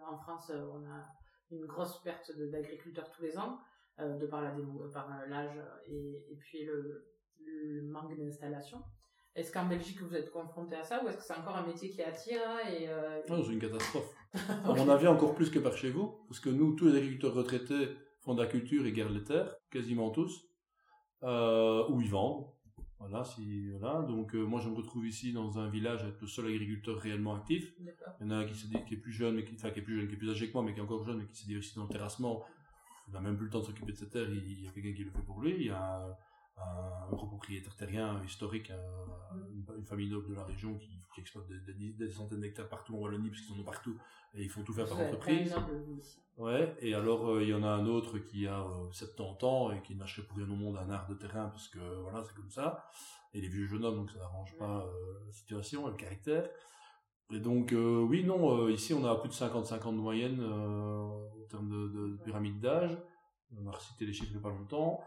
[0.09, 1.05] En France, on a
[1.51, 3.59] une grosse perte d'agriculteurs tous les ans,
[3.99, 8.83] de par l'âge et, et, puis le, manque d'installation.
[9.37, 11.91] Est-ce qu'en Belgique, vous êtes confronté à ça ou est-ce que c'est encore un métier
[11.91, 12.89] qui attire et
[13.29, 14.13] Non, c'est une catastrophe.
[14.65, 17.35] À mon avis, encore plus que par chez vous, parce que nous, tous les agriculteurs
[17.35, 17.89] retraités
[18.21, 20.49] font de la culture et gardent les terres, quasiment tous,
[21.23, 22.47] ou ils vendent
[22.99, 24.03] voilà, si, voilà.
[24.03, 27.35] Donc, euh, moi, je me retrouve ici dans un village avec le seul agriculteur réellement
[27.35, 27.75] actif.
[27.79, 27.87] Il
[28.21, 29.81] y en a un qui, se dit, qui est plus jeune, mais qui, enfin, qui
[29.81, 31.27] est plus jeune, qui est plus âgé que moi, mais qui est encore jeune, mais
[31.27, 32.45] qui s'est dit aussi dans le terrassement.
[33.09, 34.95] Il n'a même plus le temps de s'occuper de cette terre, il, y a quelqu'un
[34.95, 35.55] qui le fait pour lui.
[35.57, 36.17] Il y a un,
[36.59, 38.73] un propriétaire terrien historique,
[39.77, 43.31] une, famille noble de la région qui, qui exploite des, centaines d'hectares partout en Wallonie,
[43.31, 43.97] parce qu'ils en ont partout,
[44.35, 45.55] et ils font tout faire par entreprise.
[46.37, 49.73] Ouais, et alors euh, il y en a un autre qui a 70 euh, ans
[49.73, 52.35] et qui n'achète pour rien au monde un art de terrain, parce que voilà, c'est
[52.35, 52.91] comme ça.
[53.33, 56.49] Et les vieux jeunes hommes, donc ça n'arrange pas euh, la situation, le caractère.
[57.33, 61.89] Et donc, oui, non, ici on a plus de 50-50 de moyenne en termes de,
[61.89, 62.97] de pyramide d'âge.
[63.61, 65.03] On a recité les chiffres il n'y a pas longtemps.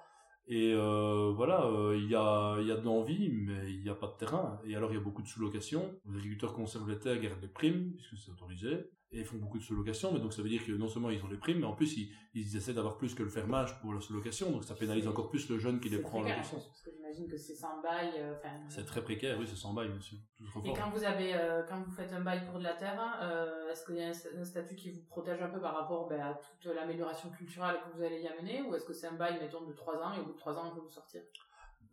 [0.52, 3.94] Et euh, voilà, euh, il y, a, y a de l'envie, mais il n'y a
[3.94, 4.60] pas de terrain.
[4.66, 5.96] Et alors, il y a beaucoup de sous-locations.
[6.10, 9.64] Les agriculteurs conservent les terres, gardent les primes, puisque c'est autorisé et font beaucoup de
[9.64, 11.74] sous-location, mais donc ça veut dire que non seulement ils ont les primes, mais en
[11.74, 15.08] plus ils, ils essaient d'avoir plus que le fermage pour la sous-location, donc ça pénalise
[15.08, 16.58] encore plus le jeune qui les prend en location.
[16.58, 18.12] Parce que j'imagine que c'est sans bail.
[18.18, 18.34] Euh,
[18.70, 20.18] c'est très précaire, oui, c'est sans bail, monsieur.
[20.64, 23.72] Et quand vous avez, euh, quand vous faites un bail pour de la terre, euh,
[23.72, 26.34] est-ce qu'il y a un, statut qui vous protège un peu par rapport ben, à
[26.34, 29.66] toute l'amélioration culturelle que vous allez y amener, ou est-ce que c'est un bail, mettons,
[29.66, 31.22] de 3 ans, et au bout de 3 ans on peut vous sortir?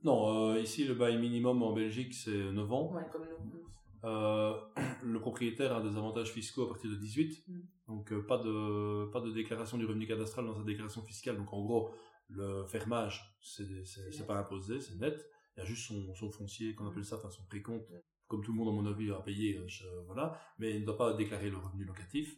[0.05, 2.93] Non, ici le bail minimum en Belgique c'est 9 ans.
[2.93, 3.67] Ouais, comme nous.
[4.07, 4.55] Euh,
[5.03, 7.61] le propriétaire a des avantages fiscaux à partir de 18, mm.
[7.89, 11.37] donc euh, pas de pas de déclaration du revenu cadastral dans sa déclaration fiscale.
[11.37, 11.91] Donc en gros,
[12.29, 15.29] le fermage c'est pas imposé, c'est net.
[15.57, 17.91] Il y a juste son, son foncier qu'on appelle ça, enfin son précompte,
[18.29, 20.99] comme tout le monde à mon avis a payé, euh, voilà, mais il ne doit
[20.99, 22.37] pas déclarer le revenu locatif.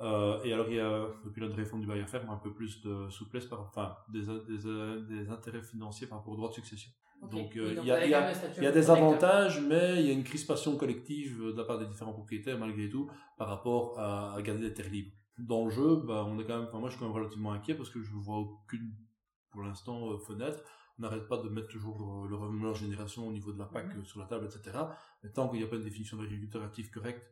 [0.00, 2.52] Euh, et alors, il y a, depuis la réforme du bail à faire, un peu
[2.52, 6.54] plus de souplesse, par, enfin, des, des, des intérêts financiers par rapport au droit de
[6.54, 6.90] succession.
[7.30, 10.12] Donc, euh, il y a, y a, y a des avantages, mais il y a
[10.12, 13.08] une crispation collective de la part des différents propriétaires, malgré tout,
[13.38, 15.12] par rapport à, à garder des terres libres.
[15.38, 17.52] Dans le jeu, bah, on est quand même, enfin, moi, je suis quand même relativement
[17.52, 18.92] inquiet parce que je ne vois aucune,
[19.52, 20.62] pour l'instant, euh, fenêtre.
[20.98, 23.94] On n'arrête pas de mettre toujours le revenu de génération au niveau de la PAC
[23.94, 24.04] mhm.
[24.04, 24.78] sur la table, etc.
[25.22, 27.24] Mais tant qu'il n'y a pas une définition d'agriculteur actif correcte,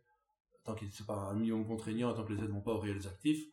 [0.64, 3.06] tant que c'est pas un million contraignant, tant que les aides vont pas aux réels
[3.06, 3.46] actifs,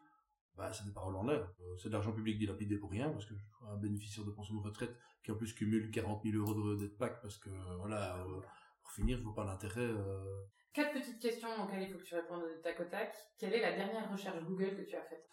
[0.58, 1.48] bah, c'est des paroles en l'air.
[1.62, 3.34] Euh, c'est de l'argent public dilapidé pour rien, parce que
[3.70, 6.98] un bénéficiaire de pension de retraite qui en plus cumule 40 000 euros de dette
[6.98, 7.50] PAC, parce que
[7.80, 8.42] voilà, euh,
[8.82, 9.82] pour finir, je vois pas l'intérêt.
[9.82, 10.44] Euh.
[10.74, 13.14] Quatre petites questions auxquelles il faut que tu répondes de tac au tac.
[13.38, 15.28] Quelle est la dernière recherche Google que tu as faite?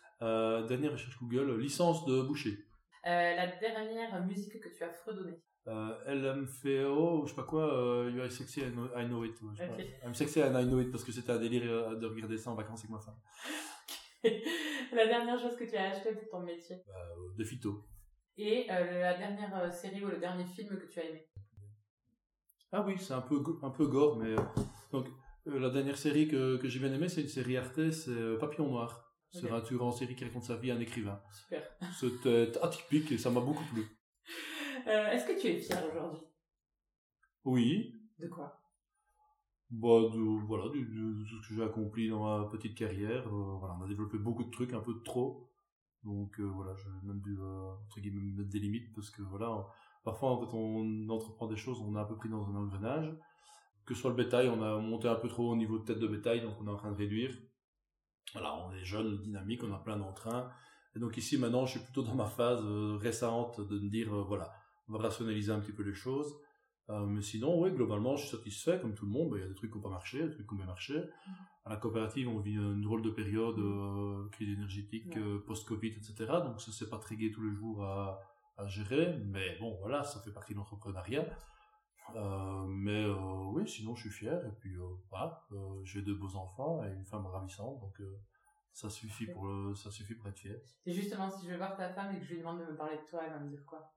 [0.68, 2.64] Dernière recherche Google, licence de boucher.
[3.04, 8.20] La dernière musique que tu as fredonnée euh, LMFAO, je sais pas quoi, euh, You
[8.20, 9.34] are sexy, I know, I know it.
[10.04, 12.54] I'm sexy and I know it parce que c'était un délire de regarder ça en
[12.54, 13.16] vacances avec ma femme.
[14.92, 17.84] la dernière chose que tu as acheté pour ton métier bah, euh, De phyto.
[18.36, 21.26] Et euh, la dernière euh, série ou le dernier film que tu as aimé
[22.72, 24.34] Ah oui, c'est un peu, un peu gore, mais.
[24.92, 25.08] donc,
[25.46, 29.03] la dernière série que, que j'ai bien aimée, c'est une série Arte, c'est Papillon Noir.
[29.34, 31.20] C'est un tueur en série qui raconte sa vie à un écrivain.
[31.32, 31.62] Super.
[31.98, 33.84] C'était atypique et ça m'a beaucoup plu.
[34.86, 36.22] Est-ce que tu es fier aujourd'hui?
[37.44, 37.94] Oui.
[38.18, 38.60] De quoi?
[39.70, 43.26] Bah, de, voilà, de, tout ce que j'ai accompli dans ma petite carrière.
[43.26, 45.50] Euh, voilà, on a développé beaucoup de trucs, un peu de trop.
[46.04, 49.66] Donc euh, voilà, j'ai même dû euh, entre guillemets mettre des limites parce que voilà,
[50.04, 53.12] parfois quand on entreprend des choses, on est un peu pris dans un engrenage.
[53.86, 55.98] Que ce soit le bétail, on a monté un peu trop au niveau de tête
[55.98, 57.36] de bétail, donc on est en train de réduire.
[58.34, 60.50] Voilà, on est jeune, dynamique, on a plein d'entrain.
[60.94, 62.62] Et donc ici maintenant, je suis plutôt dans ma phase
[63.00, 64.52] récente de me dire voilà,
[64.88, 66.36] on va rationaliser un petit peu les choses.
[66.90, 69.30] Euh, mais sinon, oui, globalement, je suis satisfait, comme tout le monde.
[69.30, 70.66] Bah, il y a des trucs qui n'ont pas marché, des trucs qui ont bien
[70.66, 70.98] marché.
[70.98, 71.30] Mm.
[71.64, 76.14] À la coopérative, on vit une drôle de période, euh, crise énergétique, euh, post-Covid, etc.
[76.44, 78.20] Donc, ça, c'est pas très gai tous les jours à,
[78.58, 79.18] à, gérer.
[79.24, 81.24] Mais bon, voilà, ça fait partie de l'entrepreneuriat.
[82.14, 83.06] Euh, mais
[83.52, 84.44] oui, sinon, je suis fier.
[84.46, 84.76] Et puis,
[85.10, 85.42] voilà,
[85.84, 87.80] j'ai deux beaux enfants et une femme ravissante.
[87.80, 88.00] Donc,
[88.72, 90.56] ça suffit, pour, ça suffit pour être fier.
[90.84, 92.76] Et justement, si je vais voir ta femme et que je lui demande de me
[92.76, 93.94] parler de toi, elle va me dire quoi?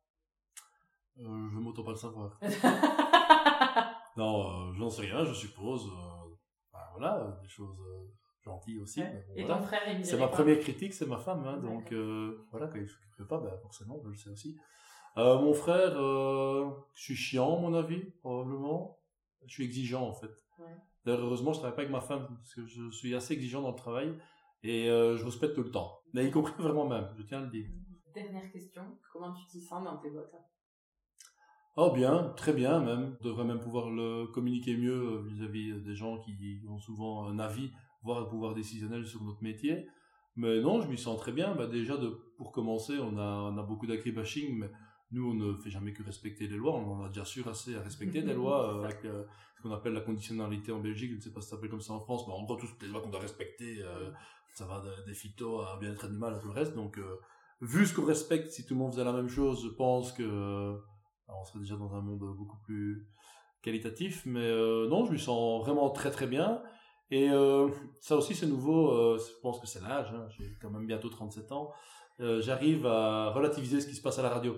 [1.20, 2.40] Euh, je m'auto pas le savoir.
[4.18, 5.88] non, euh, j'en sais rien, je suppose.
[5.88, 6.36] Euh,
[6.92, 7.78] voilà, des choses
[8.44, 9.02] gentilles aussi.
[9.36, 11.46] Et ton frère, C'est ma première critique, c'est ma femme.
[11.46, 11.94] Hein, donc
[12.52, 12.88] voilà, quand il
[13.20, 14.58] ne pas, ben, forcément, je le sais aussi.
[15.18, 19.00] Mon frère, je suis chiant, à mon avis, probablement.
[19.46, 20.32] Je suis exigeant, en fait.
[21.06, 23.72] D'ailleurs, heureusement, je travaille pas avec ma femme, parce que je suis assez exigeant dans
[23.72, 24.18] le travail,
[24.64, 26.00] et je respecte tout le temps.
[26.14, 27.68] Mais y compris vraiment même, je tiens à le dire.
[28.14, 28.82] Dernière question,
[29.14, 30.34] comment tu t'y sens dans tes bottes?
[31.80, 33.16] Oh bien, très bien même.
[33.22, 37.38] On devrait même pouvoir le communiquer mieux euh, vis-à-vis des gens qui ont souvent un
[37.38, 39.88] avis, voire un pouvoir décisionnel sur notre métier.
[40.36, 41.54] Mais non, je m'y sens très bien.
[41.54, 44.72] Bah déjà, de, pour commencer, on a, on a beaucoup d'agribashing, mais
[45.12, 46.76] nous, on ne fait jamais que respecter les lois.
[46.76, 49.24] On en a déjà sûr assez à respecter des lois, euh, avec euh,
[49.56, 51.12] ce qu'on appelle la conditionnalité en Belgique.
[51.12, 52.82] Je ne sais pas si ça s'appelle comme ça en France, mais en gros, toutes
[52.82, 53.84] les lois qu'on doit respecter,
[54.54, 56.76] ça va des phytos à bien-être animal à tout le reste.
[56.76, 57.00] Donc,
[57.62, 60.78] vu ce qu'on respecte, si tout le monde faisait la même chose, je pense que
[61.30, 63.08] on serait déjà dans un monde beaucoup plus
[63.62, 66.62] qualitatif, mais euh, non, je me sens vraiment très très bien.
[67.10, 70.70] Et euh, ça aussi c'est nouveau, euh, je pense que c'est l'âge, hein, j'ai quand
[70.70, 71.72] même bientôt 37 ans,
[72.20, 74.56] j'arrive à relativiser ce qui se passe à la radio.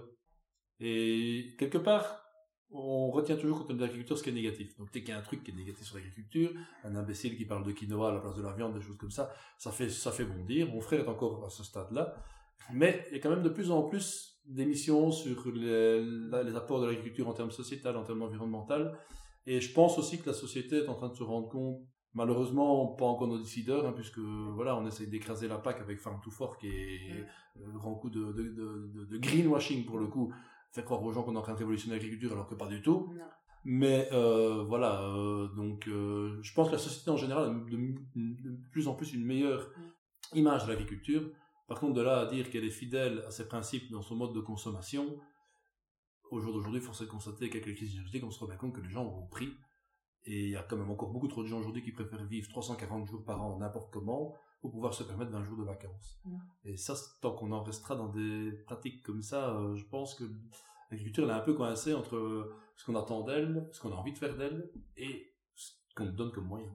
[0.80, 2.23] Et quelque part,
[2.71, 4.77] on retient toujours quand on est agriculteur ce qui est négatif.
[4.77, 6.51] Donc dès qu'il y a un truc qui est négatif sur l'agriculture,
[6.84, 9.11] un imbécile qui parle de quinoa à la place de la viande, des choses comme
[9.11, 10.69] ça, ça fait, ça fait bondir.
[10.69, 12.15] Mon frère est encore à ce stade-là.
[12.71, 16.82] Mais il y a quand même de plus en plus d'émissions sur les, les, apports
[16.82, 18.97] de l'agriculture en termes sociétal, en termes environnemental.
[19.45, 21.82] Et je pense aussi que la société est en train de se rendre compte,
[22.13, 26.19] malheureusement pas encore nos décideurs, hein, puisque voilà, on essaye d'écraser la PAC avec Farm
[26.21, 27.25] to Fork et
[27.65, 30.32] un grand coup de, de, de, de, greenwashing pour le coup,
[30.72, 32.82] faire croire aux gens qu'on est en train de révolutionner l'agriculture alors que pas du
[32.82, 33.13] tout.
[33.65, 38.70] Mais euh, voilà, euh, donc euh, je pense que la société en général a de,
[38.72, 39.70] plus en plus une meilleure
[40.34, 41.30] image de l'agriculture.
[41.67, 44.34] Par contre, de là à dire qu'elle est fidèle à ses principes dans son mode
[44.34, 45.20] de consommation,
[46.32, 48.55] au jour d'aujourd'hui, force est de constater qu'avec les crises énergétiques, on se rend bien
[48.55, 49.49] compte que les gens ont pris.
[50.24, 52.47] Et il y a quand même encore beaucoup trop de gens aujourd'hui qui préfèrent vivre
[52.49, 56.22] 340 jours par an n'importe comment pour pouvoir se permettre 20 jours de vacances.
[56.64, 60.26] Et ça, tant qu'on en restera dans des pratiques comme ça, euh, je pense que
[60.91, 64.18] l'agriculture est un peu coincée entre ce qu'on attend d'elle, ce qu'on a envie de
[64.18, 66.70] faire d'elle et ce qu'on donne comme moyen.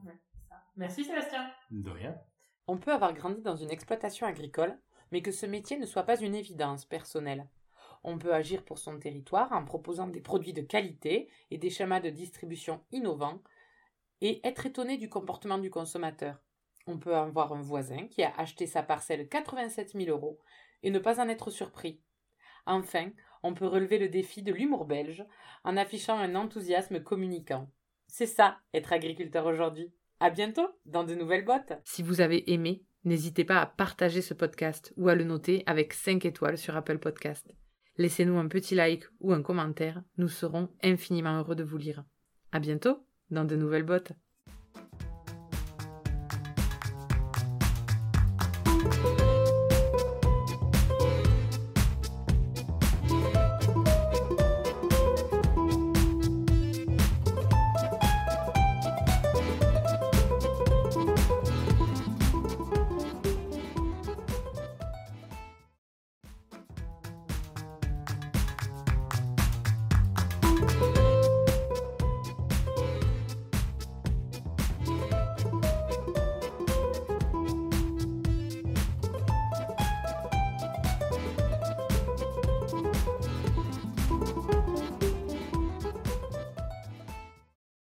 [0.75, 1.49] Merci Sébastien.
[1.71, 2.15] De rien.
[2.67, 4.77] On peut avoir grandi dans une exploitation agricole,
[5.11, 7.47] mais que ce métier ne soit pas une évidence personnelle.
[8.03, 11.99] On peut agir pour son territoire en proposant des produits de qualité et des schémas
[11.99, 13.41] de distribution innovants
[14.21, 16.39] et être étonné du comportement du consommateur.
[16.87, 20.39] On peut avoir un voisin qui a acheté sa parcelle 87 000 euros
[20.83, 22.01] et ne pas en être surpris.
[22.65, 23.11] Enfin,
[23.43, 25.25] on peut relever le défi de l'humour belge
[25.63, 27.71] en affichant un enthousiasme communicant.
[28.07, 29.93] C'est ça, être agriculteur aujourd'hui.
[30.19, 31.73] À bientôt dans de nouvelles bottes.
[31.83, 35.93] Si vous avez aimé, n'hésitez pas à partager ce podcast ou à le noter avec
[35.93, 37.53] 5 étoiles sur Apple Podcast.
[37.97, 42.03] Laissez-nous un petit like ou un commentaire, nous serons infiniment heureux de vous lire.
[42.51, 44.13] À bientôt dans de nouvelles bottes.